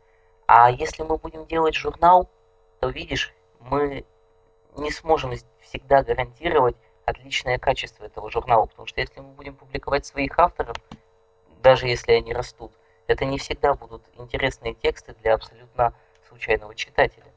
[0.47, 2.31] А если мы будем делать журнал,
[2.81, 4.07] то видишь, мы
[4.77, 10.39] не сможем всегда гарантировать отличное качество этого журнала, потому что если мы будем публиковать своих
[10.39, 10.77] авторов,
[11.63, 12.73] даже если они растут,
[13.07, 15.95] это не всегда будут интересные тексты для абсолютно
[16.29, 17.33] случайного читателя.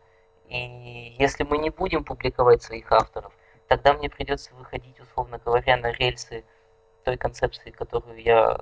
[0.47, 3.33] И если мы не будем публиковать своих авторов,
[3.67, 6.45] тогда мне придется выходить, условно говоря, на рельсы
[7.03, 8.57] той концепции, которую я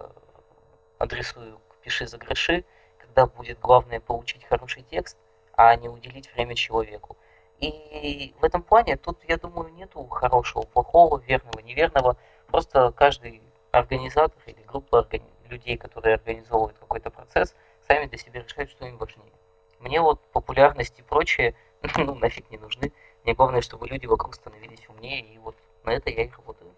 [0.97, 2.65] адресую к «Пиши за гроши»,
[2.97, 5.17] когда будет главное получить хороший текст,
[5.53, 7.17] а не уделить время человеку.
[7.63, 12.17] И в этом плане тут, я думаю, нету хорошего, плохого, верного, неверного.
[12.47, 13.41] Просто каждый
[13.71, 17.55] организатор или группа органи- людей, которые организовывают какой-то процесс,
[17.87, 19.31] сами для себя решают, что им важнее.
[19.79, 21.55] Мне вот популярность и прочее,
[21.97, 22.91] ну, нафиг не нужны.
[23.23, 25.55] Мне главное, чтобы люди вокруг становились умнее, и вот
[25.85, 26.71] на это я и работаю.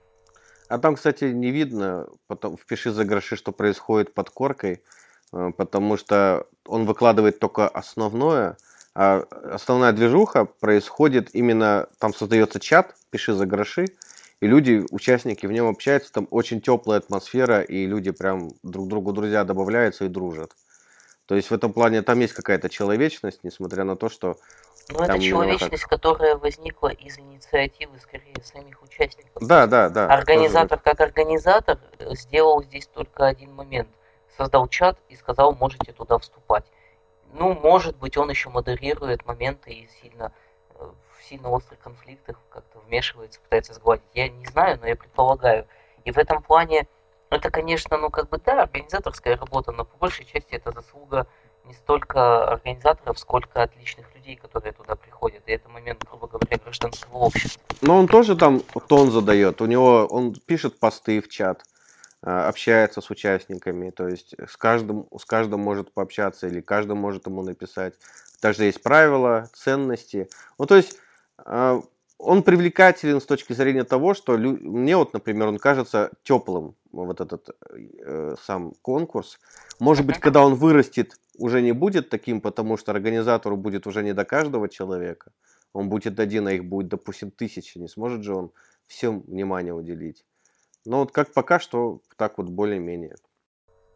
[0.67, 4.83] А там, кстати, не видно, потом впиши за гроши, что происходит под коркой,
[5.33, 8.57] э, потому что он выкладывает только основное,
[8.95, 13.87] а основная движуха происходит именно, там создается чат, пиши за гроши,
[14.39, 19.11] и люди, участники в нем общаются, там очень теплая атмосфера, и люди прям друг другу
[19.11, 20.51] друзья добавляются и дружат.
[21.25, 24.37] То есть в этом плане там есть какая-то человечность, несмотря на то, что...
[24.89, 25.99] Ну, это человечность, как...
[26.01, 29.41] которая возникла из инициативы, скорее, самих участников.
[29.41, 30.07] Да, да, да.
[30.07, 31.79] Организатор, как организатор,
[32.11, 33.89] сделал здесь только один момент.
[34.37, 36.65] Создал чат и сказал, можете туда вступать.
[37.33, 40.31] Ну, может быть, он еще модерирует моменты и сильно
[40.71, 44.05] э, в сильно острых конфликтах как-то вмешивается, пытается сгладить.
[44.13, 45.67] Я не знаю, но я предполагаю.
[46.05, 46.87] И в этом плане
[47.29, 51.27] это, конечно, ну как бы да, организаторская работа, но по большей части это заслуга
[51.65, 55.41] не столько организаторов, сколько отличных людей, которые туда приходят.
[55.47, 57.61] И это момент, грубо говоря, гражданского общества.
[57.81, 59.61] Но он тоже там тон задает.
[59.61, 61.63] У него он пишет посты в чат.
[62.25, 67.27] А, общается с участниками, то есть с каждым, с каждым может пообщаться или каждый может
[67.27, 67.93] ему написать.
[68.41, 70.27] Также есть правила, ценности.
[70.57, 70.97] Ну, то есть
[71.37, 71.83] а,
[72.17, 74.57] он привлекателен с точки зрения того, что лю...
[74.59, 79.39] мне вот, например, он кажется теплым, вот этот э, сам конкурс.
[79.79, 84.13] Может быть, когда он вырастет, уже не будет таким, потому что организатору будет уже не
[84.13, 85.31] до каждого человека.
[85.73, 87.77] Он будет один, а их будет, допустим, тысячи.
[87.77, 88.51] Не сможет же он
[88.87, 90.25] всем внимание уделить.
[90.85, 93.15] Но вот как пока что, так вот более-менее.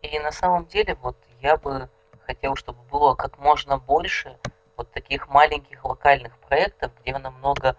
[0.02, 1.90] И на самом деле, вот я бы
[2.22, 4.38] хотел, чтобы было как можно больше
[4.76, 7.76] вот таких маленьких локальных проектов, где намного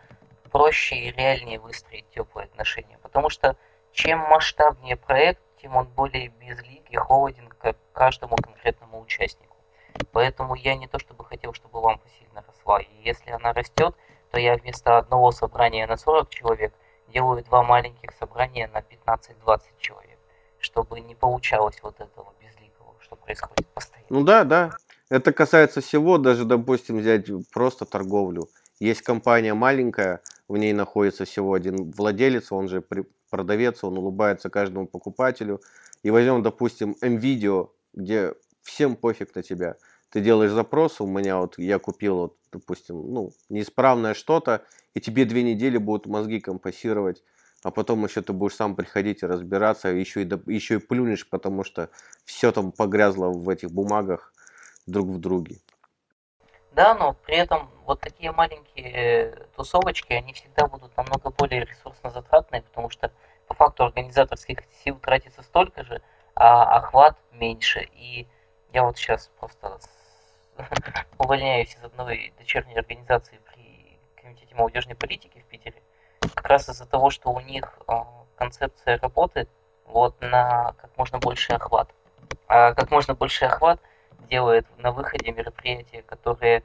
[0.52, 2.98] проще и реальнее выстроить теплые отношения.
[3.02, 3.56] Потому что
[3.92, 9.56] чем масштабнее проект, тем он более безлик и холоден к каждому конкретному участнику.
[10.12, 12.80] Поэтому я не то чтобы хотел, чтобы лампа сильно росла.
[12.80, 13.96] И если она растет,
[14.30, 16.72] то я вместо одного собрания на 40 человек–
[17.12, 20.18] делаю два маленьких собрания на 15-20 человек,
[20.58, 24.06] чтобы не получалось вот этого безликого, что происходит постоянно.
[24.10, 24.70] Ну да, да.
[25.08, 28.48] Это касается всего, даже, допустим, взять просто торговлю.
[28.78, 32.82] Есть компания маленькая, в ней находится всего один владелец, он же
[33.28, 35.60] продавец, он улыбается каждому покупателю.
[36.02, 39.76] И возьмем, допустим, M-видео, где всем пофиг на тебя.
[40.10, 45.24] Ты делаешь запрос, у меня вот, я купил, вот, допустим, ну, неисправное что-то, и тебе
[45.24, 47.22] две недели будут мозги компасировать,
[47.62, 51.62] а потом еще ты будешь сам приходить и разбираться, еще и, еще и плюнешь, потому
[51.62, 51.90] что
[52.24, 54.32] все там погрязло в этих бумагах
[54.86, 55.58] друг в друге.
[56.72, 62.62] Да, но при этом вот такие маленькие тусовочки, они всегда будут намного более ресурсно затратные,
[62.62, 63.12] потому что
[63.46, 66.02] по факту организаторских сил тратится столько же,
[66.34, 67.88] а охват меньше.
[67.94, 68.26] И
[68.72, 69.78] я вот сейчас просто
[71.18, 75.82] увольняюсь из одной дочерней организации при Комитете молодежной политики в Питере,
[76.34, 78.06] как раз из-за того, что у них а,
[78.36, 79.48] концепция работы
[79.84, 81.90] вот на как можно больший охват.
[82.46, 83.80] А как можно больший охват
[84.28, 86.62] делает на выходе мероприятия, которые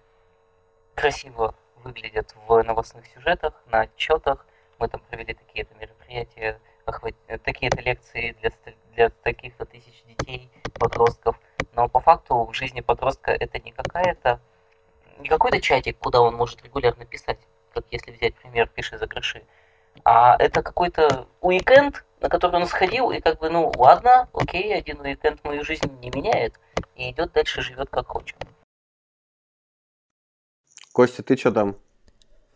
[0.93, 4.46] красиво выглядят в новостных сюжетах, на отчетах.
[4.80, 6.60] Мы там провели такие-то мероприятия,
[7.43, 8.52] такие-то лекции для,
[8.93, 11.39] для таких-то тысяч детей, подростков.
[11.76, 14.39] Но по факту в жизни подростка это не какая-то
[15.19, 17.39] не какой-то чатик, куда он может регулярно писать,
[17.73, 19.43] как если взять пример «Пиши за гроши»,
[20.03, 24.99] а это какой-то уикенд, на который он сходил, и как бы, ну, ладно, окей, один
[24.99, 26.59] уикенд мою жизнь не меняет,
[26.95, 28.38] и идет дальше, живет как хочет.
[30.91, 31.78] Костя, ты что там?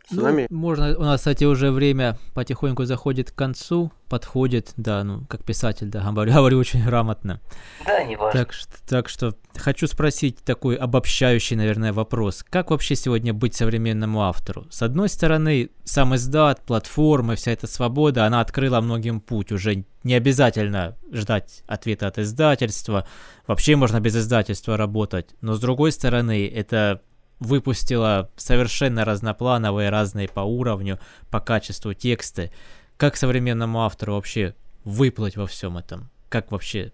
[0.09, 0.47] С ну, нами?
[0.49, 5.87] Можно, у нас, кстати, уже время потихоньку заходит к концу, подходит, да, ну, как писатель,
[5.87, 7.39] да, говорю, говорю очень грамотно.
[7.85, 8.39] Да, не важно.
[8.39, 8.53] Так,
[8.87, 12.43] так что хочу спросить такой обобщающий, наверное, вопрос.
[12.49, 14.65] Как вообще сегодня быть современному автору?
[14.71, 19.51] С одной стороны, сам издат, платформы, вся эта свобода, она открыла многим путь.
[19.51, 23.07] Уже не обязательно ждать ответа от издательства.
[23.45, 25.35] Вообще можно без издательства работать.
[25.41, 27.01] Но с другой стороны, это
[27.39, 32.51] выпустила совершенно разноплановые, разные по уровню, по качеству тексты.
[32.97, 36.09] Как современному автору вообще выплыть во всем этом?
[36.29, 36.91] Как вообще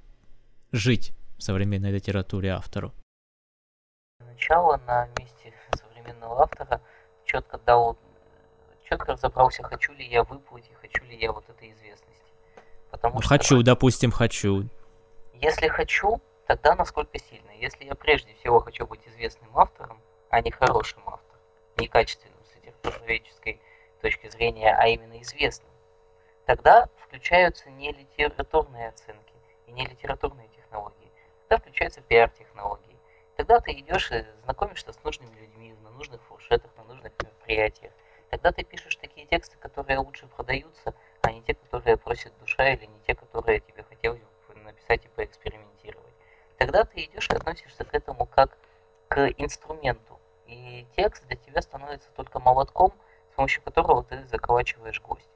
[0.72, 2.94] жить в современной литературе автору?
[4.20, 6.82] Начало на месте современного автора
[7.26, 7.98] четко дал,
[8.88, 12.24] четко разобрался, хочу ли я выплыть и хочу ли я вот этой известности.
[12.92, 14.70] Потому ну, что, хочу, допустим, хочу.
[15.34, 17.52] Если хочу, тогда насколько сильно.
[17.60, 21.42] Если я прежде всего хочу быть известным автором, а не хорошим автором,
[21.78, 23.62] не качественным с литературоведческой
[24.02, 25.72] точки зрения, а именно известным,
[26.46, 29.34] тогда включаются не литературные оценки
[29.68, 31.12] и не литературные технологии,
[31.48, 32.98] тогда включаются пиар-технологии.
[33.36, 37.92] Тогда ты идешь и знакомишься с нужными людьми на нужных фуршетах, на нужных мероприятиях.
[38.30, 42.86] Тогда ты пишешь такие тексты, которые лучше продаются, а не те, которые просит душа, или
[42.86, 46.14] не те, которые тебе хотелось бы написать и поэкспериментировать.
[46.58, 48.58] Тогда ты идешь и относишься к этому как
[49.08, 50.15] к инструменту,
[50.56, 52.94] и текст для тебя становится только молотком,
[53.32, 55.28] с помощью которого ты заколачиваешь гвоздь.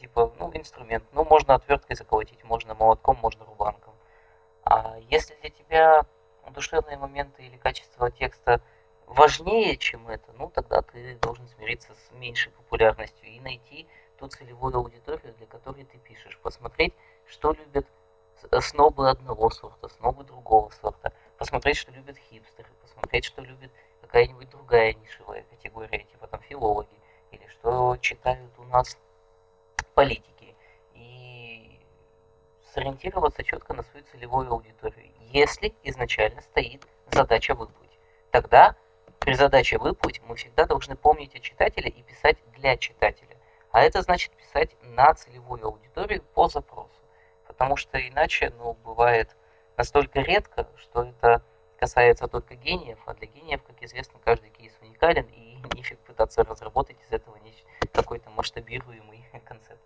[0.00, 1.04] Типа, ну, инструмент.
[1.12, 3.94] Ну, можно отверткой заколотить, можно молотком, можно рубанком.
[4.64, 6.06] А если для тебя
[6.50, 8.60] душевные моменты или качество текста
[9.06, 13.86] важнее, чем это, ну, тогда ты должен смириться с меньшей популярностью и найти
[14.18, 16.38] ту целевую аудиторию, для которой ты пишешь.
[16.42, 16.94] Посмотреть,
[17.26, 17.86] что любят
[18.60, 21.12] снобы одного сорта, снобы другого сорта.
[21.38, 23.70] Посмотреть, что любят хипстеры, посмотреть, что любят
[24.14, 26.96] какая-нибудь другая нишевая категория, типа там филологи,
[27.32, 28.96] или что читают у нас
[29.94, 30.54] политики,
[30.94, 31.80] и
[32.72, 37.98] сориентироваться четко на свою целевую аудиторию, если изначально стоит задача выплыть.
[38.30, 38.76] Тогда
[39.18, 43.36] при задаче выплыть мы всегда должны помнить о читателе и писать для читателя.
[43.72, 47.00] А это значит писать на целевую аудиторию по запросу.
[47.48, 49.34] Потому что иначе, ну, бывает
[49.76, 51.42] настолько редко, что это
[51.84, 56.96] касается только гениев, а для гениев, как известно, каждый кейс уникален, и нефиг пытаться разработать
[57.06, 57.36] из этого
[57.92, 59.80] какой-то масштабируемый концепт.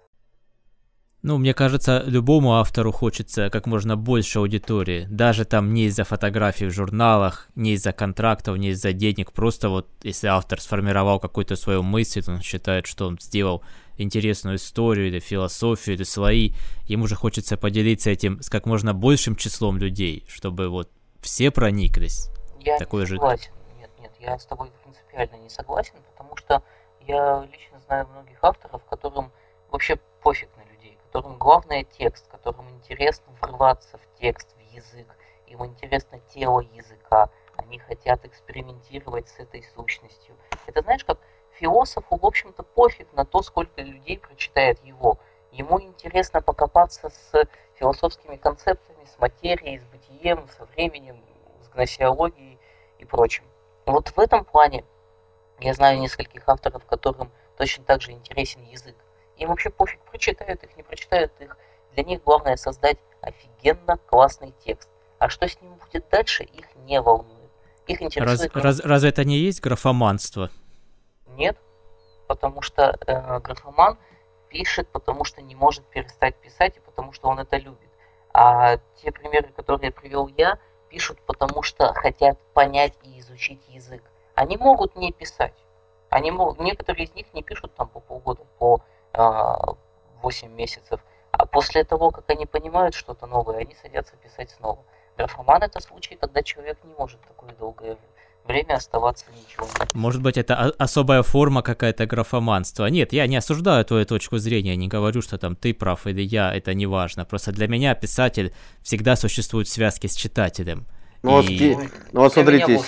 [1.22, 5.07] Ну, мне кажется, любому автору хочется как можно больше аудитории.
[5.11, 9.32] Даже там не из-за фотографий в журналах, не из-за контрактов, не из-за денег.
[9.32, 13.64] Просто вот если автор сформировал какую-то свою мысль, он считает, что он сделал
[13.96, 16.53] интересную историю или философию, или слои,
[16.84, 20.88] ему же хочется поделиться этим с как можно большим числом людей, чтобы вот
[21.21, 22.31] все прониклись.
[22.61, 23.16] Я Такой не же...
[23.16, 23.53] согласен.
[23.79, 26.62] Нет, нет, я с тобой принципиально не согласен, потому что
[27.01, 29.33] я лично знаю многих авторов, которым
[29.71, 35.07] вообще пофиг на людей, которым главное текст, которым интересно врываться в текст, в язык,
[35.47, 40.35] им интересно тело языка, они хотят экспериментировать с этой сущностью.
[40.66, 41.19] Это знаешь, как
[41.59, 45.19] философу, в общем-то, пофиг на то, сколько людей прочитает его.
[45.51, 51.22] Ему интересно покопаться с философскими концепциями, с материей, с бытием, со временем,
[51.62, 52.59] с гносеологией
[52.98, 53.44] и прочим.
[53.86, 54.84] Вот в этом плане
[55.61, 58.96] я знаю нескольких авторов, которым точно так же интересен язык.
[59.36, 61.56] Им вообще пофиг, прочитают их, не прочитают их.
[61.94, 64.88] Для них главное создать офигенно классный текст.
[65.18, 67.50] А что с ним будет дальше, их не волнует.
[67.86, 68.54] Их интересует...
[68.54, 70.50] Раз, раз, разве это не есть графоманство?
[71.26, 71.56] Нет,
[72.26, 73.98] потому что э, графоман
[74.48, 77.88] пишет, потому что не может перестать писать и потому что он это любит.
[78.41, 80.61] А те примеры, которые привел я,
[80.91, 84.01] пишут потому что хотят понять и изучить язык.
[84.36, 85.57] Они могут не писать.
[86.09, 88.80] Они могут, некоторые из них не пишут там по полгода, по э,
[89.14, 89.74] а,
[90.22, 91.01] 8 месяцев.
[91.32, 94.84] А после того, как они понимают что-то новое, они садятся писать снова.
[95.16, 97.97] Графоман это случай, когда человек не может такое долгое
[98.49, 102.86] время оставаться ничего не Может быть, это особая форма какая-то графоманства.
[102.86, 106.55] Нет, я не осуждаю твою точку зрения, не говорю, что там ты прав или я,
[106.55, 107.24] это не важно.
[107.24, 110.86] Просто для меня писатель всегда существует в связке с читателем.
[111.22, 111.74] Ну, и...
[111.74, 112.80] вот, ну вот смотрите,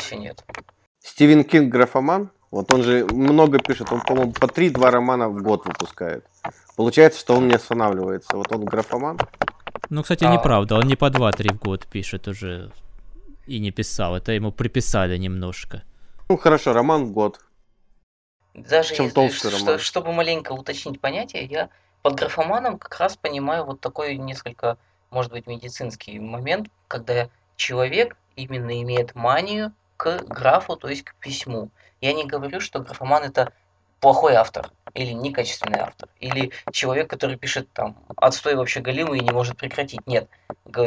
[1.02, 5.66] Стивен Кинг графоман, вот он же много пишет, он, по-моему, по 3-2 романа в год
[5.66, 6.24] выпускает.
[6.76, 8.36] Получается, что он не останавливается.
[8.36, 9.18] Вот он графоман.
[9.88, 10.32] Ну, кстати, а...
[10.32, 12.72] неправда, он не по 2-3 в год пишет уже
[13.50, 14.16] и не писал.
[14.16, 15.82] Это ему приписали немножко.
[16.28, 17.40] Ну хорошо, роман в год.
[18.54, 19.78] Даже Чем если, что, роман.
[19.78, 21.70] чтобы маленько уточнить понятие, я
[22.02, 24.78] под графоманом как раз понимаю вот такой несколько,
[25.10, 31.70] может быть, медицинский момент, когда человек именно имеет манию к графу, то есть к письму.
[32.00, 33.52] Я не говорю, что графоман это
[34.00, 39.30] плохой автор или некачественный автор, или человек, который пишет там отстой вообще галимый и не
[39.30, 40.06] может прекратить.
[40.06, 40.28] Нет,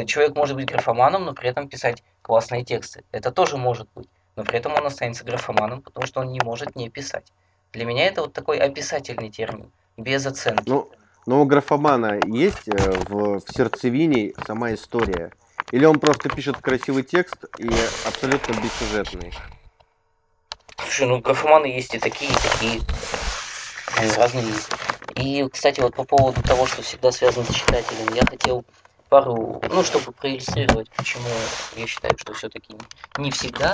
[0.06, 3.04] человек может быть графоманом, но при этом писать классные тексты.
[3.12, 6.76] Это тоже может быть, но при этом он останется графоманом, потому что он не может
[6.76, 7.32] не писать.
[7.72, 10.68] Для меня это вот такой описательный термин, без оценки.
[10.68, 10.90] Ну,
[11.26, 15.32] но у графомана есть э, в, в сердцевине сама история?
[15.70, 17.68] Или он просто пишет красивый текст и
[18.06, 19.32] абсолютно бессюжетный?
[20.78, 22.80] Слушай, ну графоманы есть и такие, и такие.
[23.96, 24.54] Они разные.
[25.16, 28.64] И, кстати, вот по поводу того, что всегда связано с читателем, я хотел
[29.08, 31.28] пару, ну, чтобы проиллюстрировать, почему
[31.76, 32.74] я считаю, что все-таки
[33.18, 33.72] не всегда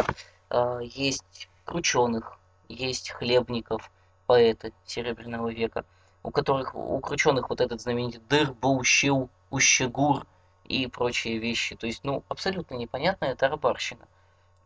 [0.51, 2.39] э, есть крученых,
[2.69, 3.91] есть хлебников,
[4.27, 5.85] поэты Серебряного века,
[6.23, 10.27] у которых, у крученых вот этот знаменитый дыр, баущил, ущегур
[10.65, 11.75] и прочие вещи.
[11.75, 14.07] То есть, ну, абсолютно непонятная тарабарщина.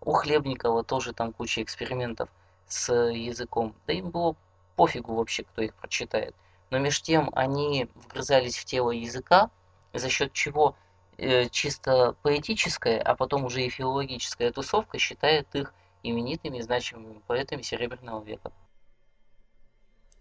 [0.04, 2.28] У Хлебникова тоже там куча экспериментов
[2.68, 3.74] с языком.
[3.86, 4.36] Да им было
[4.76, 6.34] пофигу вообще, кто их прочитает.
[6.70, 9.50] Но между тем они вгрызались в тело языка,
[9.92, 10.76] за счет чего
[11.16, 18.22] э, чисто поэтическая, а потом уже и филологическая тусовка считает их именитыми значимыми поэтами Серебряного
[18.22, 18.52] века.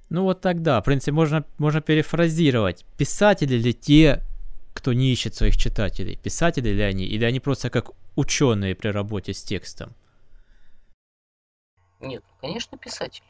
[0.09, 2.85] Ну вот тогда, в принципе, можно, можно перефразировать.
[2.97, 4.21] Писатели ли те,
[4.73, 6.15] кто не ищет своих читателей?
[6.17, 7.05] Писатели ли они?
[7.05, 9.93] Или они просто как ученые при работе с текстом?
[11.99, 13.25] Нет, ну, конечно, писатели.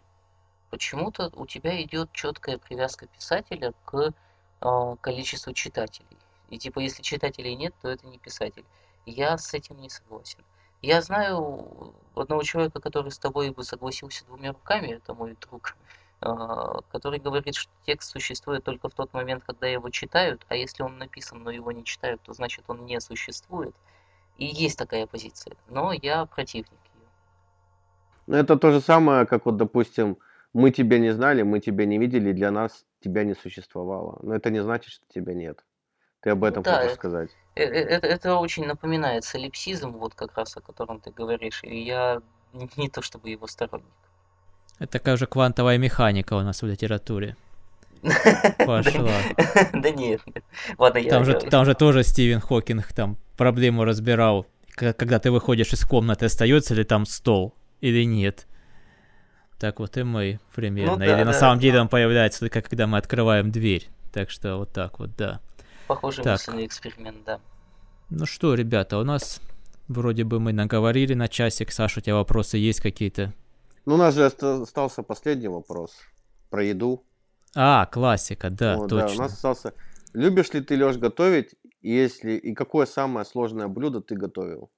[0.71, 4.13] Почему-то у тебя идет четкая привязка писателя к
[4.61, 6.17] э, количеству читателей.
[6.49, 8.65] И типа, если читателей нет, то это не писатель.
[9.05, 10.39] Я с этим не согласен.
[10.81, 15.75] Я знаю одного человека, который с тобой бы согласился двумя руками, это мой друг,
[16.91, 20.97] который говорит, что текст существует только в тот момент, когда его читают, а если он
[20.97, 23.75] написан, но его не читают, то значит он не существует.
[24.37, 27.07] И есть такая позиция, но я противник ее.
[28.27, 30.17] Ну, это то же самое, как вот, допустим,
[30.53, 34.19] мы тебя не знали, мы тебя не видели, для нас тебя не существовало.
[34.21, 35.63] Но это не значит, что тебя нет.
[36.21, 37.29] Ты об этом да, хочешь это, сказать?
[37.55, 42.21] Это, это, это очень напоминает солипсизм, вот как раз о котором ты говоришь, и я
[42.77, 43.87] не то чтобы его сторонник.
[44.83, 47.37] Это такая же квантовая механика у нас в литературе.
[48.65, 49.13] Пошла.
[49.71, 50.19] Да нет.
[50.77, 51.09] Ладно, я...
[51.09, 56.83] Там же, тоже Стивен Хокинг там проблему разбирал, когда ты выходишь из комнаты, остается ли
[56.83, 58.45] там стол или нет.
[59.57, 60.95] Так вот и мы примерно.
[60.95, 63.87] Ну, да, или да, на самом деле он появляется только когда мы открываем дверь.
[64.11, 65.39] Так что вот так вот, да.
[65.87, 66.45] Похоже так.
[66.49, 67.39] на эксперимент, да.
[68.09, 69.39] Ну что, ребята, у нас
[69.87, 71.71] вроде бы мы наговорили на часик.
[71.71, 73.33] Саша, у тебя вопросы есть какие-то?
[73.85, 75.97] Ну, у нас же остался последний вопрос
[76.49, 77.03] про еду.
[77.55, 79.07] А, классика, да, О, точно.
[79.07, 79.73] Да, у нас остался.
[80.13, 81.55] Любишь ли ты, Леш, готовить?
[81.81, 84.71] Если и какое самое сложное блюдо ты готовил?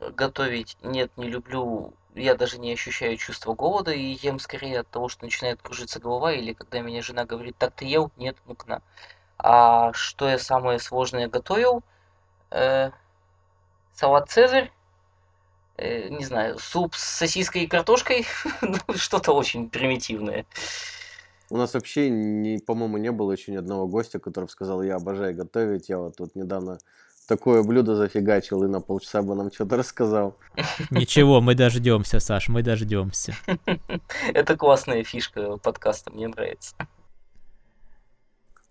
[0.00, 1.94] Готовить нет, не люблю.
[2.14, 6.32] Я даже не ощущаю чувства голода и ем скорее от того, что начинает кружиться голова,
[6.32, 8.10] или когда меня жена говорит, так ты ел?
[8.16, 8.82] Нет, ну-ка
[9.38, 11.82] А что я самое сложное готовил?
[12.50, 12.90] Э,
[13.94, 14.72] салат Цезарь
[15.78, 18.26] не знаю, суп с сосиской и картошкой,
[18.62, 20.46] ну, что-то очень примитивное.
[21.50, 25.36] У нас вообще, не, по-моему, не было еще ни одного гостя, который сказал, я обожаю
[25.36, 25.88] готовить.
[25.90, 26.78] Я вот тут недавно
[27.28, 30.36] такое блюдо зафигачил и на полчаса бы нам что-то рассказал.
[30.90, 33.34] Ничего, мы дождемся, Саш, мы дождемся.
[34.34, 36.74] Это классная фишка подкаста, мне нравится.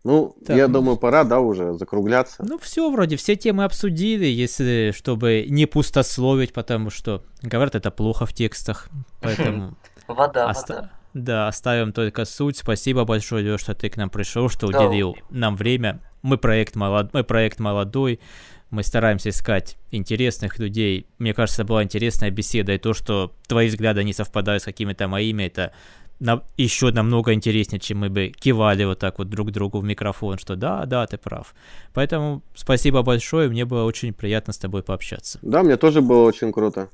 [0.03, 2.43] Ну, Так, я ну- думаю, пора, да, уже закругляться.
[2.43, 8.25] Ну, все, вроде, все темы обсудили, если, чтобы не пустословить, потому что, говорят, это плохо
[8.25, 8.89] в текстах,
[9.21, 9.75] поэтому...
[10.07, 10.91] Вода, оста- вода.
[11.13, 12.57] Да, оставим только суть.
[12.57, 14.79] Спасибо большое, Лёш, что ты к нам пришел, что Да.
[14.87, 15.99] уделил нам время.
[16.21, 17.09] Мы проект, молод...
[17.13, 18.21] мы проект молодой,
[18.69, 21.05] мы стараемся искать интересных людей.
[21.19, 25.43] Мне кажется, была интересная беседа, и то, что твои взгляды не совпадают с какими-то моими,
[25.43, 25.73] это
[26.21, 26.43] на...
[26.55, 30.55] еще намного интереснее, чем мы бы кивали вот так вот друг другу в микрофон, что
[30.55, 31.53] да, да, ты прав.
[31.93, 35.39] Поэтому спасибо большое, мне было очень приятно с тобой пообщаться.
[35.41, 36.89] Да, мне тоже было очень круто.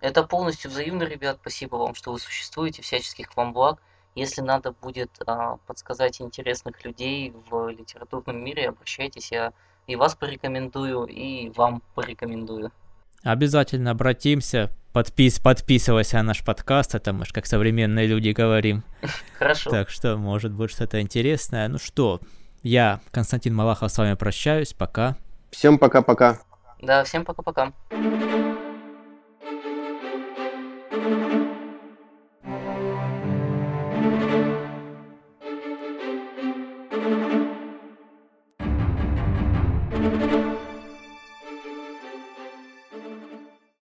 [0.00, 1.38] Это полностью взаимно, ребят.
[1.40, 2.82] Спасибо вам, что вы существуете.
[2.82, 3.80] Всяческих вам благ.
[4.14, 9.30] Если надо будет а, подсказать интересных людей в литературном мире, обращайтесь.
[9.30, 9.52] Я
[9.86, 12.72] и вас порекомендую, и вам порекомендую.
[13.22, 15.38] Обязательно обратимся, подпис...
[15.38, 18.82] подписывайся на наш подкаст, это мы ж как современные люди говорим.
[19.38, 19.70] Хорошо.
[19.70, 21.68] Так что, может быть, что-то интересное.
[21.68, 22.20] Ну что,
[22.62, 24.72] я, Константин Малахов, с вами прощаюсь.
[24.72, 25.16] Пока.
[25.50, 26.38] Всем пока-пока.
[26.80, 27.72] Да, всем пока-пока.